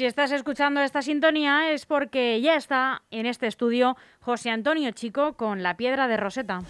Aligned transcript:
Si 0.00 0.06
estás 0.06 0.32
escuchando 0.32 0.80
esta 0.80 1.02
sintonía 1.02 1.72
es 1.72 1.84
porque 1.84 2.40
ya 2.40 2.54
está 2.54 3.02
en 3.10 3.26
este 3.26 3.46
estudio 3.46 3.98
José 4.20 4.48
Antonio 4.48 4.92
Chico 4.92 5.34
con 5.34 5.62
La 5.62 5.76
Piedra 5.76 6.08
de 6.08 6.16
Roseta. 6.16 6.62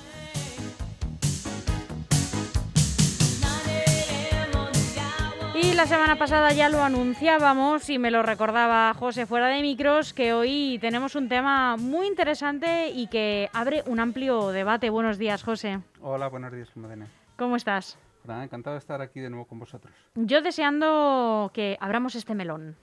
Y 5.55 5.75
la 5.75 5.87
semana 5.87 6.17
pasada 6.19 6.51
ya 6.51 6.69
lo 6.69 6.83
anunciábamos 6.83 7.89
y 7.89 8.01
me 8.01 8.11
lo 8.11 8.25
recordaba 8.25 8.93
José 8.95 9.27
fuera 9.27 9.47
de 9.47 9.63
micros 9.63 10.13
que 10.13 10.33
hoy 10.33 10.79
tenemos 10.81 11.15
un 11.15 11.29
tema 11.29 11.77
muy 11.77 12.09
interesante 12.09 12.89
y 12.89 13.07
que 13.07 13.49
abre 13.53 13.85
un 13.87 14.01
amplio 14.01 14.49
debate. 14.49 14.91
Buenos 14.91 15.19
días, 15.19 15.45
José. 15.45 15.79
Hola, 16.01 16.27
buenos 16.27 16.53
días, 16.53 16.77
Madena. 16.77 17.07
¿Cómo 17.37 17.55
estás? 17.55 17.97
Nada, 18.25 18.43
encantado 18.43 18.75
de 18.75 18.81
estar 18.81 19.01
aquí 19.01 19.21
de 19.21 19.31
nuevo 19.31 19.47
con 19.47 19.61
vosotros. 19.61 19.95
Yo 20.17 20.43
deseando 20.43 21.53
que 21.55 21.79
abramos 21.81 22.17
este 22.17 22.35
melón. 22.35 22.75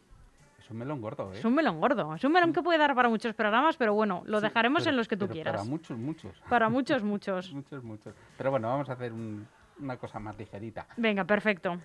Es 0.68 0.72
un 0.72 0.78
melón 0.80 1.00
gordo, 1.00 1.32
¿eh? 1.34 1.38
Es 1.40 1.46
un 1.46 1.56
melón 1.56 1.80
gordo. 1.80 2.14
Es 2.14 2.24
un 2.26 2.32
melón 2.34 2.52
que 2.52 2.62
puede 2.62 2.78
dar 2.78 2.94
para 2.94 3.08
muchos 3.08 3.34
programas, 3.34 3.78
pero 3.78 3.94
bueno, 3.94 4.22
lo 4.26 4.40
Sí, 4.40 4.48
dejaremos 4.48 4.84
pero- 4.84 4.90
en 4.92 4.98
los 4.98 5.08
que 5.08 5.16
tú 5.16 5.26
pero 5.28 5.34
quieras. 5.34 5.54
Para 5.56 5.64
muchos, 5.64 5.98
muchos. 5.98 6.38
Para 6.50 6.68
muchos, 6.70 7.04
muchos. 7.04 7.54
muchos, 7.54 7.84
muchos. 7.86 8.14
Pero 8.38 8.52
bueno, 8.52 8.68
vamos 8.68 8.90
a 8.90 8.94
hacer 8.94 9.14
un- 9.14 9.48
una 9.80 9.96
cosa 9.96 10.20
más 10.20 10.38
ligerita. 10.38 10.86
Venga, 10.98 11.24
perfecto. 11.24 11.78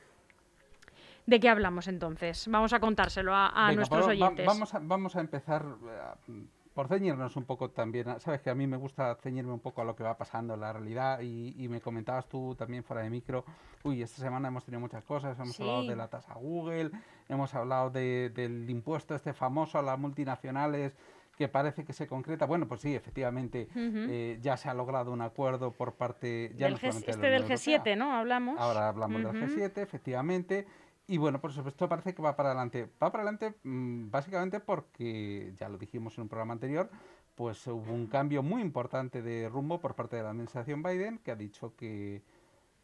¿De 1.27 1.39
qué 1.39 1.49
hablamos 1.49 1.87
entonces? 1.87 2.49
Vamos 2.49 2.73
a 2.73 2.81
contárselo 2.81 3.33
a, 3.33 3.51
a 3.51 3.69
Venga, 3.69 3.77
nuestros 3.77 4.05
va- 4.07 4.11
oyentes. 4.11 4.47
vamos, 4.47 4.75
a, 4.75 4.81
vamos 4.83 5.15
a 5.15 5.21
empezar 5.21 5.65
eh, 5.65 6.43
por 6.75 6.89
ceñirnos 6.89 7.37
un 7.37 7.45
poco 7.45 7.71
también. 7.71 8.07
Sabes 8.21 8.41
que 8.41 8.51
a 8.51 8.55
mí 8.55 8.67
me 8.67 8.77
gusta 8.77 9.15
ceñirme 9.17 9.53
un 9.53 9.61
poco 9.61 9.83
a 9.83 9.85
lo 9.85 9.95
que 9.95 10.03
va 10.03 10.17
pasando 10.17 10.55
en 10.55 10.61
la 10.61 10.73
realidad 10.73 11.21
y, 11.21 11.55
y 11.63 11.69
me 11.69 11.81
comentabas 11.81 12.27
tú 12.29 12.55
también 12.55 12.83
fuera 12.83 13.03
de 13.03 13.11
micro. 13.11 13.45
Uy, 13.85 14.03
esta 14.03 14.23
semana 14.23 14.49
hemos 14.49 14.65
tenido 14.65 14.81
muchas 14.81 15.05
cosas. 15.05 15.39
Hemos 15.39 15.59
hablado 15.61 15.85
de 15.85 15.97
la 15.97 16.09
tasa 16.09 16.35
Google, 16.35 16.91
hemos 17.29 17.55
hablado 17.55 17.91
de- 17.91 18.31
del 18.35 18.69
impuesto 18.71 19.15
este 19.15 19.33
famoso 19.35 19.79
a 19.79 19.83
las 19.83 19.99
multinacionales 19.99 20.97
que 21.37 21.49
parece 21.49 21.85
que 21.85 21.93
se 21.95 22.07
concreta. 22.07 22.45
Bueno, 22.47 22.69
pues 22.69 22.83
sí, 22.83 22.95
efectivamente 22.95 23.67
eh, 23.75 24.39
ya 24.43 24.57
se 24.59 24.69
ha 24.69 24.75
logrado 24.75 25.13
un 25.13 25.23
acuerdo 25.23 25.73
por 25.73 25.95
parte 25.95 26.53
ya 26.57 26.67
Del 26.67 26.75
no 26.75 26.79
G- 26.79 26.81
solamente 26.83 27.07
de 27.07 27.11
este 27.13 27.23
la 27.27 27.33
del 27.33 27.43
Unión 27.45 27.59
G7, 27.59 27.71
Europea, 27.73 27.97
¿no? 27.97 28.13
Hablamos. 28.13 28.61
Ahora 28.61 28.89
hablamos 28.89 29.23
del 29.23 29.27
Ujú. 29.29 29.39
G7, 29.61 29.79
efectivamente. 29.83 30.67
Y 31.07 31.19
bueno, 31.19 31.41
por 31.41 31.53
supuesto 31.53 31.89
parece 31.89 32.15
que 32.15 32.23
va 32.23 32.37
para 32.37 32.51
adelante. 32.51 32.89
Va 33.03 33.11
para 33.11 33.23
adelante 33.25 33.55
mm, 33.65 34.11
básicamente 34.11 34.61
porque, 34.61 35.53
ya 35.59 35.69
lo 35.69 35.77
dijimos 35.79 36.17
en 36.17 36.23
un 36.23 36.29
programa 36.29 36.53
anterior, 36.55 36.89
pues 37.35 37.67
hubo 37.67 37.93
un 37.93 38.07
cambio 38.07 38.43
muy 38.43 38.63
importante 38.63 39.21
de 39.23 39.49
rumbo 39.49 39.81
por 39.81 39.95
parte 39.95 40.17
de 40.17 40.23
la 40.23 40.31
administración 40.31 40.83
Biden 40.83 41.19
que 41.19 41.31
ha 41.33 41.37
dicho 41.37 41.75
que, 41.77 42.23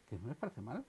que 0.09 0.17
no 0.19 0.27
les 0.27 0.35
parece 0.37 0.61
mal. 0.61 0.83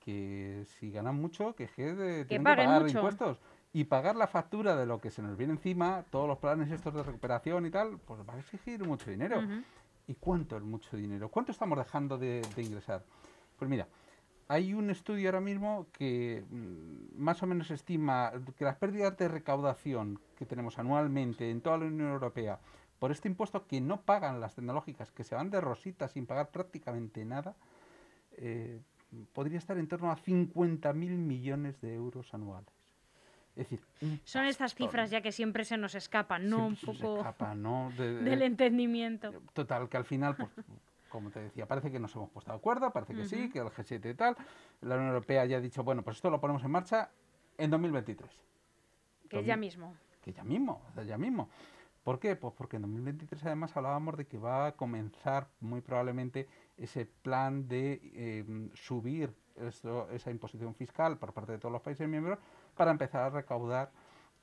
Que 0.00 0.64
si 0.78 0.90
ganan 0.90 1.16
mucho, 1.16 1.54
que, 1.56 1.66
de- 1.66 2.24
tienen 2.26 2.26
que 2.26 2.40
paguen 2.40 2.66
pagar 2.66 2.82
mucho. 2.82 2.98
impuestos 2.98 3.38
y 3.72 3.84
pagar 3.84 4.16
la 4.16 4.26
factura 4.26 4.76
de 4.76 4.86
lo 4.86 5.00
que 5.00 5.10
se 5.10 5.22
nos 5.22 5.36
viene 5.36 5.54
encima, 5.54 6.04
todos 6.10 6.28
los 6.28 6.38
planes 6.38 6.70
estos 6.70 6.94
de 6.94 7.02
recuperación 7.02 7.66
y 7.66 7.70
tal, 7.70 7.98
pues 7.98 8.20
va 8.28 8.34
a 8.34 8.38
exigir 8.38 8.86
mucho 8.86 9.10
dinero. 9.10 9.42
¿Y 10.06 10.14
cuánto 10.14 10.56
es 10.58 10.62
mucho 10.62 10.96
dinero? 10.96 11.30
¿Cuánto 11.30 11.50
estamos 11.52 11.78
dejando 11.78 12.18
de, 12.18 12.42
de 12.54 12.62
ingresar? 12.62 13.02
Pues 13.58 13.68
mira, 13.70 13.88
hay 14.48 14.74
un 14.74 14.90
estudio 14.90 15.28
ahora 15.28 15.40
mismo 15.40 15.86
que 15.92 16.44
mm, 16.50 17.20
más 17.22 17.42
o 17.42 17.46
menos 17.46 17.70
estima 17.70 18.32
que 18.56 18.64
las 18.64 18.76
pérdidas 18.76 19.16
de 19.16 19.28
recaudación 19.28 20.18
que 20.38 20.46
tenemos 20.46 20.78
anualmente 20.78 21.50
en 21.50 21.60
toda 21.60 21.78
la 21.78 21.86
Unión 21.86 22.10
Europea 22.10 22.58
por 22.98 23.10
este 23.10 23.28
impuesto 23.28 23.66
que 23.66 23.80
no 23.80 24.00
pagan 24.02 24.40
las 24.40 24.54
tecnológicas, 24.54 25.10
que 25.10 25.24
se 25.24 25.34
van 25.34 25.50
de 25.50 25.60
rosita 25.60 26.08
sin 26.08 26.26
pagar 26.26 26.48
prácticamente 26.50 27.24
nada, 27.24 27.54
eh, 28.38 28.80
podría 29.32 29.58
estar 29.58 29.76
en 29.78 29.88
torno 29.88 30.10
a 30.10 30.16
50.000 30.16 30.94
millones 30.94 31.80
de 31.82 31.94
euros 31.94 32.32
anuales. 32.32 32.72
Es 33.56 33.68
decir, 33.70 33.80
Son 34.24 34.44
estas 34.46 34.74
cifras 34.74 35.10
ya 35.10 35.20
que 35.20 35.32
siempre 35.32 35.64
se 35.64 35.76
nos 35.76 35.94
escapan, 35.94 36.48
¿no? 36.48 36.66
Un 36.68 36.76
poco 36.76 37.16
escapa, 37.18 37.54
¿no? 37.54 37.92
De- 37.96 38.14
del 38.22 38.38
de- 38.40 38.46
entendimiento. 38.46 39.32
Total, 39.52 39.88
que 39.88 39.96
al 39.96 40.04
final, 40.04 40.34
pues, 40.36 40.50
como 41.14 41.30
te 41.30 41.38
decía, 41.40 41.66
parece 41.66 41.92
que 41.92 42.00
nos 42.00 42.14
hemos 42.16 42.28
puesto 42.30 42.50
de 42.50 42.58
acuerdo, 42.58 42.90
parece 42.90 43.14
que 43.14 43.24
sí, 43.24 43.48
que 43.50 43.60
el 43.60 43.66
G7 43.68 44.10
y 44.10 44.14
tal. 44.14 44.36
La 44.80 44.96
Unión 44.96 45.08
Europea 45.10 45.44
ya 45.46 45.58
ha 45.58 45.60
dicho, 45.60 45.84
bueno, 45.84 46.02
pues 46.02 46.16
esto 46.16 46.28
lo 46.28 46.40
ponemos 46.40 46.64
en 46.64 46.72
marcha 46.72 47.10
en 47.56 47.70
2023. 47.70 48.28
Que 49.28 49.38
es 49.40 49.46
ya 49.46 49.56
mismo. 49.56 49.94
Que 50.22 50.32
ya 50.32 50.42
mismo, 50.42 50.82
ya 51.06 51.16
mismo. 51.16 51.48
¿Por 52.02 52.18
qué? 52.18 52.34
Pues 52.34 52.52
porque 52.54 52.76
en 52.76 52.82
2023 52.82 53.46
además 53.46 53.76
hablábamos 53.76 54.16
de 54.16 54.26
que 54.26 54.38
va 54.38 54.66
a 54.66 54.72
comenzar 54.72 55.46
muy 55.60 55.80
probablemente 55.80 56.48
ese 56.76 57.06
plan 57.06 57.68
de 57.68 58.00
eh, 58.14 58.44
subir 58.74 59.32
eso- 59.56 60.10
esa 60.10 60.30
imposición 60.32 60.74
fiscal 60.74 61.16
por 61.16 61.32
parte 61.32 61.52
de 61.52 61.58
todos 61.58 61.72
los 61.72 61.80
países 61.80 62.08
miembros 62.08 62.40
para 62.76 62.90
empezar 62.90 63.22
a 63.22 63.30
recaudar 63.30 63.92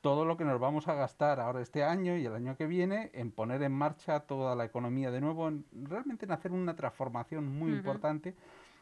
todo 0.02 0.26
lo 0.26 0.36
que 0.36 0.44
nos 0.44 0.60
vamos 0.60 0.88
a 0.88 0.96
gastar 0.96 1.40
ahora 1.40 1.62
este 1.62 1.84
año 1.84 2.18
y 2.18 2.26
el 2.26 2.34
año 2.34 2.58
que 2.58 2.66
viene 2.66 3.12
en 3.14 3.32
poner 3.32 3.62
en 3.64 3.72
marcha 3.72 4.22
toda 4.22 4.56
la 4.56 4.66
economía 4.66 5.12
de 5.12 5.22
nuevo, 5.22 5.48
en 5.48 5.66
realmente 5.72 6.26
en 6.26 6.32
hacer 6.32 6.52
una 6.52 6.76
transformación 6.76 7.48
muy 7.48 7.72
importante 7.72 8.36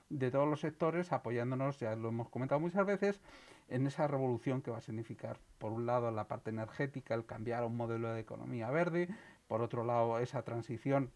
de 0.09 0.31
todos 0.31 0.47
los 0.47 0.61
sectores, 0.61 1.11
apoyándonos, 1.11 1.79
ya 1.79 1.95
lo 1.95 2.09
hemos 2.09 2.29
comentado 2.29 2.59
muchas 2.59 2.85
veces, 2.85 3.21
en 3.67 3.85
esa 3.85 4.07
revolución 4.07 4.61
que 4.61 4.71
va 4.71 4.77
a 4.77 4.81
significar, 4.81 5.37
por 5.59 5.71
un 5.71 5.85
lado, 5.85 6.09
la 6.09 6.27
parte 6.27 6.49
energética, 6.49 7.13
el 7.13 7.25
cambiar 7.25 7.63
a 7.63 7.67
un 7.67 7.77
modelo 7.77 8.11
de 8.11 8.21
economía 8.21 8.71
verde, 8.71 9.09
por 9.47 9.61
otro 9.61 9.83
lado, 9.83 10.17
esa 10.19 10.41
transición 10.41 11.11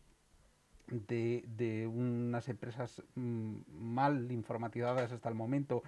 de, 0.87 1.43
de 1.47 1.87
unas 1.87 2.49
empresas 2.49 3.01
mm, 3.15 3.55
mal 3.69 4.31
informatizadas 4.31 5.11
hasta 5.11 5.29
el 5.29 5.35
momento 5.35 5.81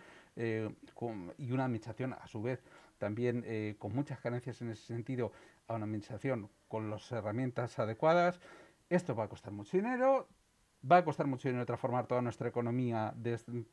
con- 0.94 1.34
y 1.38 1.51
una 1.51 1.66
administración, 1.66 2.13
a 2.13 2.28
su 2.28 2.41
vez, 2.41 2.63
también 2.97 3.44
eh, 3.46 3.75
con 3.79 3.94
muchas 3.94 4.19
carencias 4.19 4.62
en 4.62 4.72
ese 4.72 4.85
sentido, 4.85 5.31
a 5.68 5.75
una 5.75 5.85
administración 5.85 6.50
con 6.68 6.90
las 6.90 7.12
herramientas 7.12 7.78
adecuadas. 7.79 8.40
Esto 8.90 9.16
va 9.16 9.25
a 9.25 9.29
costar 9.29 9.51
mucho 9.51 9.78
dinero, 9.78 10.28
va 10.90 10.97
a 10.97 11.03
costar 11.06 11.25
mucho 11.28 11.50
dinero 11.50 11.66
transformar 11.66 12.06
toda 12.07 12.22
nuestra 12.22 12.47
economía 12.47 13.13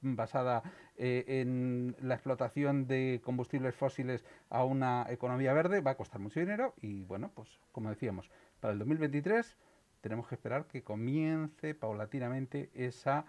basada 0.00 0.62
eh, 0.96 1.24
en 1.26 1.94
la 2.00 2.14
explotación 2.14 2.86
de 2.86 3.20
combustibles 3.22 3.74
fósiles 3.74 4.24
a 4.48 4.64
una 4.64 5.06
economía 5.10 5.52
verde, 5.52 5.80
va 5.80 5.92
a 5.92 5.96
costar 5.96 6.20
mucho 6.20 6.40
dinero 6.40 6.74
y 6.80 7.04
bueno, 7.04 7.30
pues 7.34 7.60
como 7.70 7.90
decíamos, 7.90 8.30
para 8.60 8.72
el 8.72 8.78
2023 8.78 9.56
tenemos 10.00 10.26
que 10.26 10.34
esperar 10.34 10.66
que 10.66 10.82
comience 10.82 11.74
paulatinamente 11.74 12.70
esa, 12.74 13.24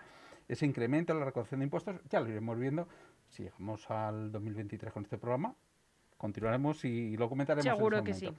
ese 0.47 0.65
incremento 0.65 1.13
en 1.13 1.19
la 1.19 1.25
recaudación 1.25 1.59
de 1.59 1.65
impuestos. 1.65 1.95
Ya 2.09 2.19
lo 2.19 2.30
iremos 2.30 2.57
viendo. 2.57 2.88
Si 3.33 3.41
llegamos 3.41 3.89
al 3.89 4.31
2023 4.31 4.94
con 4.94 5.03
este 5.03 5.18
programa, 5.18 5.56
continuaremos 6.18 6.85
y 6.85 7.18
lo 7.18 7.27
comentaremos. 7.27 7.65
en 7.65 7.75
Seguro 7.75 7.97
ese 7.97 8.06
que 8.06 8.13
sí. 8.13 8.30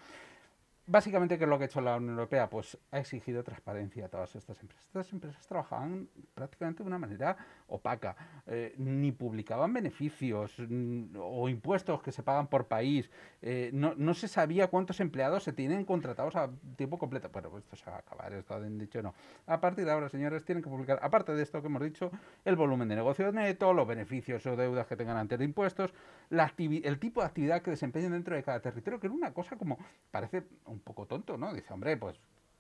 Básicamente, 0.87 1.39
¿qué 1.39 1.45
es 1.45 1.51
lo 1.51 1.57
que 1.57 1.65
ha 1.65 1.67
hecho 1.67 1.81
la 1.81 1.97
Unión 1.97 2.13
Europea? 2.13 2.51
Pues 2.51 2.77
ha 2.91 2.99
exigido 2.99 3.43
transparencia 3.43 4.05
a 4.05 4.09
todas 4.11 4.37
estas 4.37 4.61
empresas. 4.61 4.85
Estas 4.85 5.11
empresas 5.15 5.47
trabajaban 5.47 6.11
prácticamente 6.35 6.83
de 6.83 6.87
una 6.87 6.99
manera 6.99 7.39
opaca. 7.69 8.15
eh, 8.47 8.75
ni 8.77 9.11
publicaban 9.11 9.73
beneficios 9.73 10.55
mm, 10.59 11.17
o 11.19 11.49
impuestos 11.49 12.03
que 12.03 12.13
se 12.13 12.23
pagan 12.23 12.49
por 12.49 12.67
país. 12.67 13.11
eh, 13.41 13.71
no, 13.73 13.95
no 13.97 14.13
se 14.13 14.29
sabía 14.29 14.69
cuántos 14.69 15.01
empleados 15.01 15.43
se 15.45 15.55
tienen 15.55 15.87
contratados 15.87 16.37
a 16.37 16.51
tiempo 16.77 16.99
completo. 16.99 17.31
Bueno, 17.33 17.49
pues 17.49 17.65
esto 17.65 17.77
se 17.77 17.91
va 17.91 17.97
a 17.97 18.01
acabar, 18.01 18.35
esto 18.35 18.55
han 18.55 18.77
dicho 18.79 19.01
no. 19.03 19.15
A 19.47 19.61
partir 19.61 19.87
de 19.87 19.91
ahora, 19.93 20.11
señores, 20.11 20.45
tienen 20.45 20.63
que 20.63 20.69
publicar, 20.69 20.99
aparte 21.03 21.33
de 21.35 21.43
esto 21.43 21.63
que 21.63 21.69
hemos 21.69 21.83
dicho, 21.83 22.11
el 22.45 22.57
volumen 22.57 22.89
de 22.89 22.97
negocio 22.97 23.33
neto, 23.33 23.73
los 23.73 23.87
beneficios 23.89 24.45
o 24.47 24.55
deudas 24.55 24.87
que 24.87 24.97
tengan 24.97 25.17
antes 25.17 25.39
de 25.39 25.47
impuestos, 25.47 25.95
la 26.29 26.53
el 26.59 26.99
tipo 26.99 27.21
de 27.21 27.27
actividad 27.27 27.63
que 27.63 27.71
desempeñan 27.71 28.13
dentro 28.13 28.37
de 28.37 28.43
cada 28.43 28.61
territorio, 28.61 29.01
que 29.01 29.07
es 29.07 29.13
una 29.13 29.33
cosa 29.33 29.57
como, 29.57 29.79
parece 30.11 30.45
un 30.75 30.81
poco 30.81 31.07
tonto, 31.07 31.37
¿no? 31.39 31.53
Dice, 31.55 31.73
hombre, 31.73 31.97
pues 31.97 32.17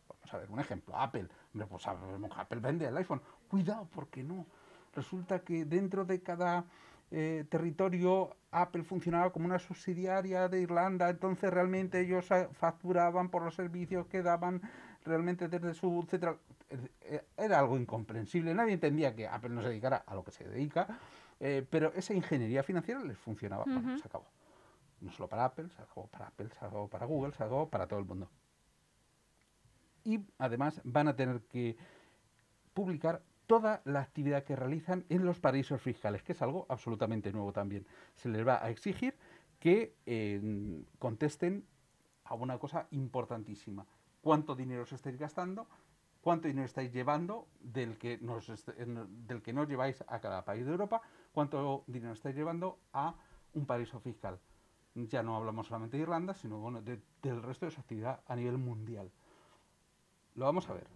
vamos 0.08 0.34
a 0.34 0.38
ver, 0.38 0.50
un 0.50 0.60
ejemplo, 0.60 0.96
Apple. 0.96 1.26
Hombre, 1.52 1.66
pues 1.68 1.86
Apple 1.86 2.60
vende 2.60 2.86
el 2.86 2.96
iPhone. 2.96 3.20
Cuidado, 3.48 3.86
porque 3.92 4.22
no. 4.22 4.46
Resulta 4.94 5.40
que 5.40 5.64
dentro 5.64 6.04
de 6.04 6.22
cada 6.22 6.64
eh, 7.10 7.44
territorio 7.48 8.36
Apple 8.50 8.84
funcionaba 8.84 9.30
como 9.32 9.46
una 9.46 9.58
subsidiaria 9.58 10.48
de 10.48 10.60
Irlanda, 10.60 11.10
entonces 11.10 11.52
realmente 11.52 12.00
ellos 12.00 12.30
eh, 12.30 12.48
facturaban 12.52 13.28
por 13.28 13.42
los 13.42 13.54
servicios 13.54 14.06
que 14.06 14.22
daban 14.22 14.62
realmente 15.04 15.48
desde 15.48 15.74
su 15.74 16.06
central. 16.08 16.38
Eh, 17.02 17.22
Era 17.36 17.58
algo 17.58 17.76
incomprensible, 17.76 18.54
nadie 18.54 18.74
entendía 18.74 19.14
que 19.14 19.26
Apple 19.26 19.50
no 19.50 19.62
se 19.62 19.68
dedicara 19.68 20.04
a 20.06 20.14
lo 20.14 20.24
que 20.24 20.30
se 20.30 20.44
dedica, 20.44 20.86
eh, 21.40 21.66
pero 21.68 21.92
esa 21.94 22.14
ingeniería 22.14 22.62
financiera 22.62 23.00
les 23.02 23.18
funcionaba. 23.18 23.64
Bueno, 23.64 23.80
Ujú. 23.80 23.98
se 23.98 24.06
acabó. 24.06 24.26
No 25.04 25.12
solo 25.12 25.28
para 25.28 25.44
Apple, 25.44 25.68
se 25.68 25.82
para 26.10 26.28
Apple, 26.28 26.48
se 26.48 26.88
para 26.88 27.06
Google, 27.06 27.32
se 27.32 27.44
para 27.70 27.86
todo 27.86 27.98
el 27.98 28.06
mundo. 28.06 28.30
Y 30.02 30.20
además 30.38 30.80
van 30.82 31.08
a 31.08 31.16
tener 31.16 31.42
que 31.42 31.76
publicar 32.72 33.22
toda 33.46 33.82
la 33.84 34.00
actividad 34.00 34.44
que 34.44 34.56
realizan 34.56 35.04
en 35.10 35.26
los 35.26 35.40
paraísos 35.40 35.82
fiscales, 35.82 36.22
que 36.22 36.32
es 36.32 36.40
algo 36.40 36.64
absolutamente 36.70 37.32
nuevo 37.32 37.52
también. 37.52 37.86
Se 38.14 38.30
les 38.30 38.46
va 38.46 38.64
a 38.64 38.70
exigir 38.70 39.14
que 39.60 39.94
eh, 40.06 40.82
contesten 40.98 41.66
a 42.24 42.34
una 42.34 42.58
cosa 42.58 42.86
importantísima. 42.90 43.86
¿Cuánto 44.22 44.54
dinero 44.56 44.84
os 44.84 44.92
estáis 44.92 45.18
gastando? 45.18 45.66
¿Cuánto 46.22 46.48
dinero 46.48 46.64
estáis 46.64 46.90
llevando 46.90 47.46
del 47.60 47.98
que, 47.98 48.14
en- 48.78 49.26
del 49.26 49.42
que 49.42 49.52
no 49.52 49.64
lleváis 49.64 50.02
a 50.08 50.18
cada 50.20 50.42
país 50.46 50.64
de 50.64 50.72
Europa? 50.72 51.02
¿Cuánto 51.32 51.84
dinero 51.86 52.14
estáis 52.14 52.34
llevando 52.34 52.78
a 52.94 53.14
un 53.52 53.66
paraíso 53.66 54.00
fiscal? 54.00 54.38
Ya 54.94 55.22
no 55.22 55.36
hablamos 55.36 55.66
solamente 55.66 55.96
de 55.96 56.04
Irlanda, 56.04 56.34
sino 56.34 56.58
bueno, 56.58 56.80
del 56.80 57.42
resto 57.42 57.66
de 57.66 57.72
su 57.72 57.80
actividad 57.80 58.20
a 58.26 58.36
nivel 58.36 58.58
mundial. 58.58 59.10
Lo 60.34 60.44
vamos 60.44 60.68
a 60.68 60.74
ver. 60.74 60.86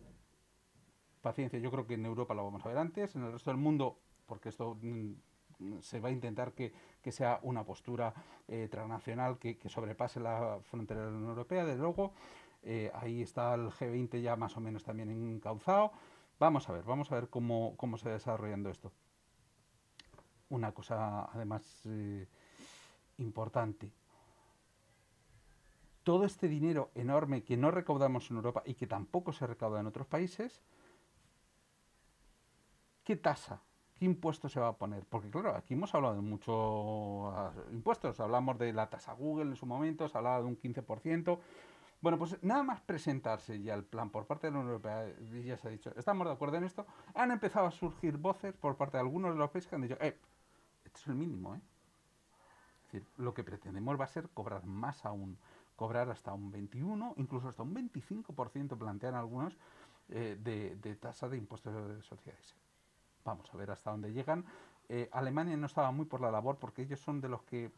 Paciencia, 1.20 1.58
yo 1.58 1.70
creo 1.70 1.86
que 1.86 1.94
en 1.94 2.06
Europa 2.06 2.34
lo 2.34 2.44
vamos 2.44 2.64
a 2.64 2.68
ver 2.68 2.78
antes, 2.78 3.16
en 3.16 3.24
el 3.24 3.32
resto 3.32 3.50
del 3.50 3.58
mundo, 3.58 3.98
porque 4.26 4.50
esto 4.50 4.78
mm, 4.80 5.80
se 5.80 6.00
va 6.00 6.08
a 6.08 6.12
intentar 6.12 6.52
que, 6.52 6.72
sea 7.10 7.40
una 7.42 7.64
postura 7.64 8.12
eh, 8.46 8.68
transnacional 8.70 9.38
que, 9.38 9.58
sobrepase 9.68 10.20
la 10.20 10.60
frontera 10.62 11.00
de 11.00 11.10
la 11.10 11.16
Unión 11.16 11.30
Europea, 11.30 11.64
de 11.64 11.76
luego. 11.76 12.12
Eh, 12.62 12.90
ahí 12.94 13.22
está 13.22 13.54
el 13.54 13.70
G20 13.70 14.20
ya 14.20 14.36
más 14.36 14.56
o 14.56 14.60
menos 14.60 14.84
también 14.84 15.10
encauzado. 15.10 15.92
Vamos 16.38 16.68
a 16.68 16.72
ver, 16.72 16.84
vamos 16.84 17.10
a 17.10 17.16
ver 17.16 17.28
cómo, 17.28 17.74
cómo 17.76 17.96
se 17.96 18.08
va 18.08 18.14
desarrollando 18.14 18.70
esto. 18.70 18.92
Una 20.50 20.72
cosa 20.72 21.24
además 21.32 21.82
eh, 21.86 22.28
importante. 23.18 23.92
Todo 26.02 26.24
este 26.24 26.48
dinero 26.48 26.90
enorme 26.94 27.44
que 27.44 27.56
no 27.56 27.70
recaudamos 27.70 28.30
en 28.30 28.36
Europa 28.36 28.62
y 28.64 28.74
que 28.74 28.86
tampoco 28.86 29.32
se 29.32 29.46
recauda 29.46 29.80
en 29.80 29.86
otros 29.86 30.06
países, 30.06 30.62
¿qué 33.04 33.16
tasa 33.16 33.62
¿qué 33.98 34.04
impuesto 34.04 34.48
se 34.48 34.60
va 34.60 34.68
a 34.68 34.76
poner? 34.76 35.04
Porque 35.06 35.30
claro, 35.30 35.54
aquí 35.56 35.74
hemos 35.74 35.94
hablado 35.94 36.14
de 36.14 36.20
muchos 36.20 37.34
ah, 37.34 37.52
impuestos, 37.72 38.18
hablamos 38.20 38.58
de 38.58 38.72
la 38.72 38.88
tasa 38.88 39.12
Google 39.12 39.50
en 39.50 39.56
su 39.56 39.66
momento, 39.66 40.08
se 40.08 40.16
hablaba 40.16 40.38
de 40.38 40.44
un 40.44 40.58
15%, 40.58 41.38
bueno, 42.00 42.18
pues 42.18 42.40
nada 42.42 42.62
más 42.62 42.80
presentarse 42.80 43.60
ya 43.60 43.74
el 43.74 43.84
plan 43.84 44.10
por 44.10 44.26
parte 44.26 44.46
de 44.46 44.52
la 44.52 44.60
Unión 44.60 44.72
Europea, 44.74 45.12
ya 45.44 45.56
se 45.56 45.68
ha 45.68 45.70
dicho, 45.70 45.92
estamos 45.96 46.26
de 46.26 46.32
acuerdo 46.32 46.56
en 46.56 46.64
esto, 46.64 46.86
han 47.14 47.32
empezado 47.32 47.66
a 47.66 47.70
surgir 47.72 48.16
voces 48.16 48.54
por 48.54 48.76
parte 48.76 48.98
de 48.98 49.00
algunos 49.00 49.32
de 49.32 49.38
los 49.38 49.50
países 49.50 49.68
que 49.68 49.76
han 49.76 49.82
dicho, 49.82 49.98
eh, 50.00 50.16
esto 50.84 50.98
es 51.00 51.06
el 51.08 51.14
mínimo, 51.16 51.56
¿eh? 51.56 51.60
Es 52.88 52.92
decir, 52.92 53.08
lo 53.18 53.34
que 53.34 53.44
pretendemos 53.44 54.00
va 54.00 54.04
a 54.04 54.08
ser 54.08 54.30
cobrar 54.30 54.64
más 54.64 55.04
aún, 55.04 55.36
cobrar 55.76 56.08
hasta 56.08 56.32
un 56.32 56.50
21, 56.50 57.14
incluso 57.18 57.48
hasta 57.48 57.62
un 57.62 57.74
25% 57.74 58.78
plantean 58.78 59.14
algunos 59.14 59.58
eh, 60.08 60.38
de, 60.40 60.96
tasa 60.96 61.28
de 61.28 61.36
impuestos 61.36 61.74
de 61.74 62.02
sociedades. 62.02 62.54
Vamos 63.26 63.52
a 63.52 63.58
ver 63.58 63.70
hasta 63.70 63.90
dónde 63.90 64.10
llegan. 64.10 64.42
Eh, 64.88 65.10
Alemania 65.12 65.54
no 65.58 65.66
estaba 65.66 65.90
muy 65.90 66.06
por 66.06 66.22
la 66.22 66.30
labor 66.30 66.56
porque 66.56 66.80
ellos 66.80 66.98
son 66.98 67.20
de 67.20 67.28
los 67.28 67.42
que 67.42 67.70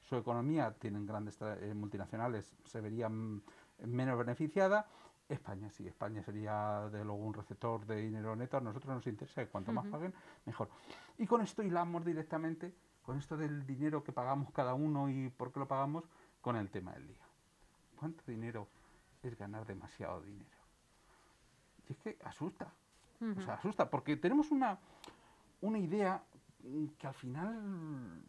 su 0.00 0.16
economía 0.16 0.74
tienen 0.76 1.06
grandes 1.06 1.38
eh, 1.40 1.72
multinacionales, 1.72 2.52
se 2.64 2.80
verían 2.80 3.40
menos 3.84 4.18
beneficiada. 4.18 4.88
España 5.28 5.70
sí, 5.70 5.86
España 5.86 6.20
sería 6.24 6.88
de 6.90 7.04
luego 7.04 7.24
un 7.24 7.34
receptor 7.34 7.86
de 7.86 7.96
dinero 7.96 8.34
neto. 8.34 8.56
A 8.56 8.60
nosotros 8.60 8.92
nos 8.92 9.06
interesa 9.06 9.44
que 9.44 9.50
cuanto 9.50 9.70
más 9.70 9.86
paguen, 9.86 10.12
mejor. 10.46 10.68
Y 11.18 11.26
con 11.26 11.42
esto 11.42 11.62
hilamos 11.62 12.04
directamente, 12.04 12.74
con 13.08 13.16
esto 13.16 13.38
del 13.38 13.64
dinero 13.64 14.04
que 14.04 14.12
pagamos 14.12 14.50
cada 14.50 14.74
uno 14.74 15.08
y 15.08 15.30
por 15.30 15.50
qué 15.50 15.60
lo 15.60 15.66
pagamos, 15.66 16.04
con 16.42 16.56
el 16.56 16.68
tema 16.68 16.92
del 16.92 17.06
día. 17.06 17.26
¿Cuánto 17.98 18.22
dinero 18.26 18.68
es 19.22 19.34
ganar 19.38 19.64
demasiado 19.64 20.20
dinero? 20.20 20.58
Y 21.88 21.92
es 21.92 21.98
que 22.00 22.18
asusta. 22.22 22.70
O 23.38 23.40
sea, 23.40 23.54
asusta, 23.54 23.88
porque 23.88 24.18
tenemos 24.18 24.50
una, 24.50 24.78
una 25.62 25.78
idea 25.78 26.22
que 26.98 27.06
al 27.06 27.14
final 27.14 28.22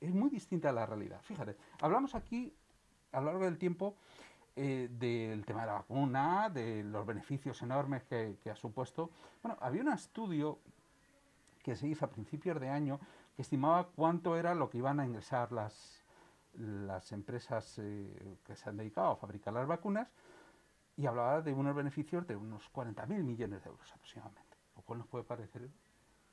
es 0.00 0.14
muy 0.14 0.30
distinta 0.30 0.70
a 0.70 0.72
la 0.72 0.86
realidad. 0.86 1.20
Fíjate, 1.20 1.58
hablamos 1.82 2.14
aquí 2.14 2.50
a 3.12 3.20
lo 3.20 3.26
largo 3.26 3.44
del 3.44 3.58
tiempo 3.58 3.96
eh, 4.56 4.88
del 4.90 5.44
tema 5.44 5.60
de 5.60 5.66
la 5.66 5.74
vacuna, 5.74 6.48
de 6.48 6.82
los 6.82 7.04
beneficios 7.04 7.60
enormes 7.60 8.04
que, 8.04 8.38
ha 8.50 8.56
supuesto. 8.56 9.10
Bueno, 9.42 9.58
había 9.60 9.82
un 9.82 9.92
estudio 9.92 10.60
que 11.62 11.76
se 11.76 11.88
hizo 11.88 12.06
a 12.06 12.08
principios 12.08 12.58
de 12.58 12.70
año 12.70 12.98
que 12.98 13.21
estimaba 13.36 13.88
cuánto 13.88 14.36
era 14.36 14.54
lo 14.54 14.68
que 14.68 14.78
iban 14.78 15.00
a 15.00 15.06
ingresar 15.06 15.52
las, 15.52 16.04
las 16.54 17.12
empresas 17.12 17.78
eh, 17.78 18.38
que 18.44 18.56
se 18.56 18.68
han 18.68 18.76
dedicado 18.76 19.12
a 19.12 19.16
fabricar 19.16 19.54
las 19.54 19.66
vacunas 19.66 20.08
y 20.96 21.06
hablaba 21.06 21.40
de 21.40 21.52
unos 21.52 21.74
beneficios 21.74 22.26
de 22.26 22.36
unos 22.36 22.70
40.000 22.72 23.22
millones 23.22 23.64
de 23.64 23.70
euros 23.70 23.90
aproximadamente, 23.92 24.56
lo 24.76 24.82
cual 24.82 24.98
nos 24.98 25.08
puede 25.08 25.24
parecer 25.24 25.68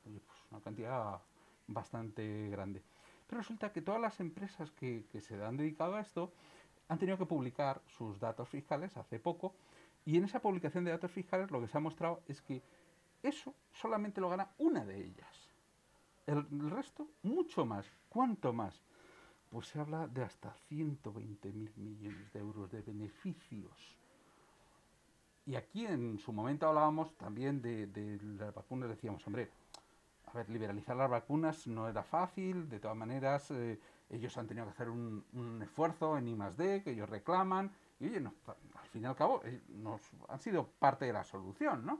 pues 0.03 0.39
una 0.51 0.61
cantidad 0.61 1.21
bastante 1.67 2.49
grande. 2.49 2.83
Pero 3.27 3.41
resulta 3.41 3.71
que 3.71 3.81
todas 3.81 4.01
las 4.01 4.19
empresas 4.19 4.71
que, 4.71 5.05
se 5.21 5.43
han 5.43 5.57
dedicado 5.57 5.95
a 5.95 6.01
esto 6.01 6.33
han 6.87 6.97
tenido 6.97 7.17
que 7.17 7.25
publicar 7.25 7.81
sus 7.85 8.19
datos 8.19 8.49
fiscales 8.49 8.97
hace 8.97 9.19
poco 9.19 9.55
y 10.05 10.17
en 10.17 10.23
esa 10.23 10.41
publicación 10.41 10.83
de 10.83 10.91
datos 10.91 11.11
fiscales 11.11 11.51
lo 11.51 11.61
que 11.61 11.67
se 11.67 11.77
ha 11.77 11.81
mostrado 11.81 12.21
es 12.27 12.41
que 12.41 12.63
eso 13.21 13.53
solamente 13.71 14.19
lo 14.19 14.29
gana 14.29 14.49
una 14.57 14.83
de 14.83 14.97
ellas. 15.05 15.38
El, 16.29 16.69
resto, 16.69 17.07
mucho 17.23 17.65
más. 17.65 17.87
¿Cuánto 18.07 18.53
más? 18.53 18.79
Pues 19.49 19.67
se 19.67 19.79
habla 19.79 20.07
de 20.07 20.23
hasta 20.23 20.53
120 20.67 21.51
mil 21.51 21.71
millones 21.75 22.31
de 22.31 22.39
euros 22.39 22.69
de 22.69 22.81
beneficios. 22.81 23.97
Y 25.47 25.55
aquí 25.55 25.87
en 25.87 26.19
su 26.19 26.31
momento 26.31 26.67
hablábamos 26.67 27.17
también 27.17 27.63
de, 27.63 28.19
las 28.37 28.54
vacunas, 28.54 28.89
decíamos, 28.89 29.25
hombre, 29.25 29.49
a 30.27 30.33
ver, 30.33 30.47
liberalizar 30.51 30.95
las 30.95 31.09
vacunas 31.09 31.65
no 31.65 31.89
era 31.89 32.04
fácil, 32.04 32.69
de 32.69 32.80
todas 32.80 32.95
maneras 32.95 33.49
eh, 33.49 33.80
ellos 34.11 34.37
han 34.37 34.45
tenido 34.45 34.68
que 34.68 34.73
hacer 34.73 34.89
un, 34.89 35.59
esfuerzo 35.63 36.15
en 36.19 36.27
I 36.27 36.37
D, 36.56 36.83
que 36.83 36.92
ellos 36.92 37.09
reclaman, 37.09 37.71
y 37.99 38.06
oye, 38.06 38.18
al 38.19 38.87
fin 38.89 39.01
y 39.01 39.06
al 39.06 39.15
cabo 39.15 39.42
eh, 39.44 39.63
nos, 39.69 40.01
han 40.27 40.39
sido 40.39 40.68
parte 40.77 41.06
de 41.06 41.13
la 41.13 41.23
solución, 41.23 41.83
¿no? 41.83 41.99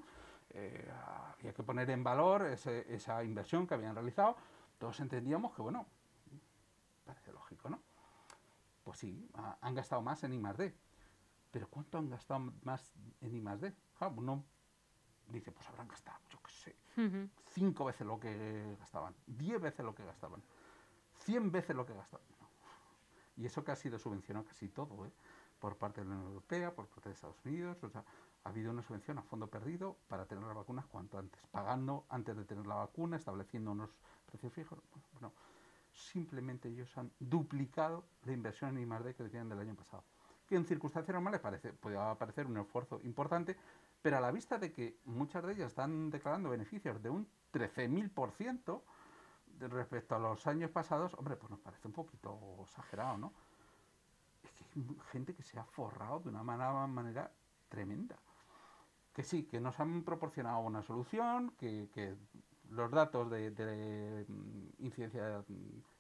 Eh, 0.52 0.92
había 1.38 1.54
que 1.54 1.64
poner 1.64 1.90
en 1.90 2.04
valor 2.04 2.46
esa 2.46 3.24
inversión 3.24 3.68
que 3.68 3.76
habían 3.76 3.94
realizado, 3.94 4.36
todos 4.78 5.00
entendíamos 5.00 5.54
que, 5.54 5.62
bueno, 5.62 5.86
parece 7.06 7.32
lógico, 7.32 7.70
¿no? 7.70 7.80
Pues 8.84 8.98
sí, 9.00 9.30
han 9.62 9.76
gastado 9.76 10.02
más 10.02 10.24
en 10.24 10.34
I 10.34 10.42
D, 10.58 10.76
pero 11.52 11.68
¿cuánto 11.68 11.98
han 11.98 12.10
gastado 12.10 12.52
más 12.64 12.94
en 13.22 13.36
I 13.36 13.58
D? 13.58 13.76
uno 14.16 14.44
dice, 15.28 15.52
pues 15.52 15.68
habrán 15.70 15.88
gastado, 15.88 16.20
yo 16.30 16.40
qué 16.42 16.52
sé, 16.52 16.76
cinco 17.52 17.86
veces 17.86 18.08
lo 18.08 18.20
que 18.20 18.76
gastaban, 18.80 19.14
diez 19.28 19.62
veces 19.62 19.86
lo 19.86 19.94
que 19.94 20.04
gastaban, 20.04 20.42
cien 21.20 21.52
veces 21.52 21.76
lo 21.76 21.86
que 21.86 21.94
gastaban. 21.94 22.26
Y 23.38 23.46
eso 23.46 23.64
que 23.64 23.72
ha 23.72 23.76
sido 23.76 24.00
subvencionado 24.00 24.46
casi 24.46 24.68
todo, 24.70 25.06
¿eh? 25.06 25.12
por 25.60 25.78
parte 25.78 26.02
de 26.02 26.08
la 26.08 26.16
Unión 26.16 26.28
Europea, 26.30 26.74
por 26.74 26.88
parte 26.88 27.10
de 27.10 27.16
Estados 27.16 27.46
Unidos, 27.46 27.84
o 27.84 27.90
sea, 27.90 28.04
ha 28.50 28.52
habido 28.52 28.72
una 28.72 28.82
subvención 28.82 29.20
a 29.20 29.22
fondo 29.22 29.46
perdido 29.46 29.96
para 30.08 30.26
tener 30.26 30.44
las 30.44 30.56
vacunas 30.56 30.88
cuanto 30.88 31.20
antes, 31.20 31.40
pagando 31.52 32.06
antes 32.10 32.36
de 32.36 32.46
tener 32.46 32.66
la 32.66 32.76
vacuna, 32.76 33.16
estableciendo 33.16 33.72
unos 33.72 33.92
precios 34.26 34.52
fijos. 34.52 34.80
Bueno, 35.14 35.34
simplemente 35.94 36.68
ellos 36.68 36.98
han 36.98 37.12
duplicado 37.20 38.06
la 38.24 38.32
inversión 38.32 38.76
en 38.76 38.92
I+.D. 38.92 39.14
que 39.14 39.24
tenían 39.26 39.50
del 39.50 39.60
año 39.60 39.76
pasado. 39.76 40.04
Que 40.48 40.56
en 40.56 40.66
circunstancias 40.66 41.14
normales 41.14 41.42
parece, 41.42 41.74
podría 41.74 42.16
parecer 42.16 42.48
un 42.48 42.58
esfuerzo 42.58 43.00
importante, 43.04 43.56
pero 44.02 44.18
a 44.18 44.20
la 44.20 44.32
vista 44.32 44.58
de 44.58 44.72
que 44.72 44.98
muchas 45.06 45.44
de 45.44 45.54
ellas 45.54 45.68
están 45.68 46.10
declarando 46.10 46.50
beneficios 46.50 47.04
de 47.04 47.12
un 47.12 47.28
13.000% 47.54 48.82
respecto 49.60 50.16
a 50.16 50.20
los 50.20 50.48
años 50.48 50.72
pasados, 50.72 51.14
hombre, 51.14 51.36
pues 51.36 51.52
nos 51.52 51.60
parece 51.60 51.88
un 51.88 51.94
poquito 51.94 52.64
exagerado, 52.64 53.16
¿no? 53.16 53.34
Es 54.42 54.52
que 54.54 54.64
hay 54.76 54.98
gente 55.12 55.36
que 55.36 55.44
se 55.44 55.60
ha 55.60 55.66
forrado 55.66 56.22
de 56.22 56.30
una 56.30 56.42
manera, 56.42 57.32
tremenda. 57.68 58.18
Que 59.14 59.24
sí, 59.24 59.44
que 59.44 59.60
nos 59.60 59.80
han 59.80 60.04
proporcionado 60.04 60.60
una 60.60 60.82
solución, 60.84 61.52
que, 61.58 62.16
los 62.72 62.92
datos 62.92 63.30
de, 63.32 64.26
mm, 64.28 64.84
incidencia 64.86 65.44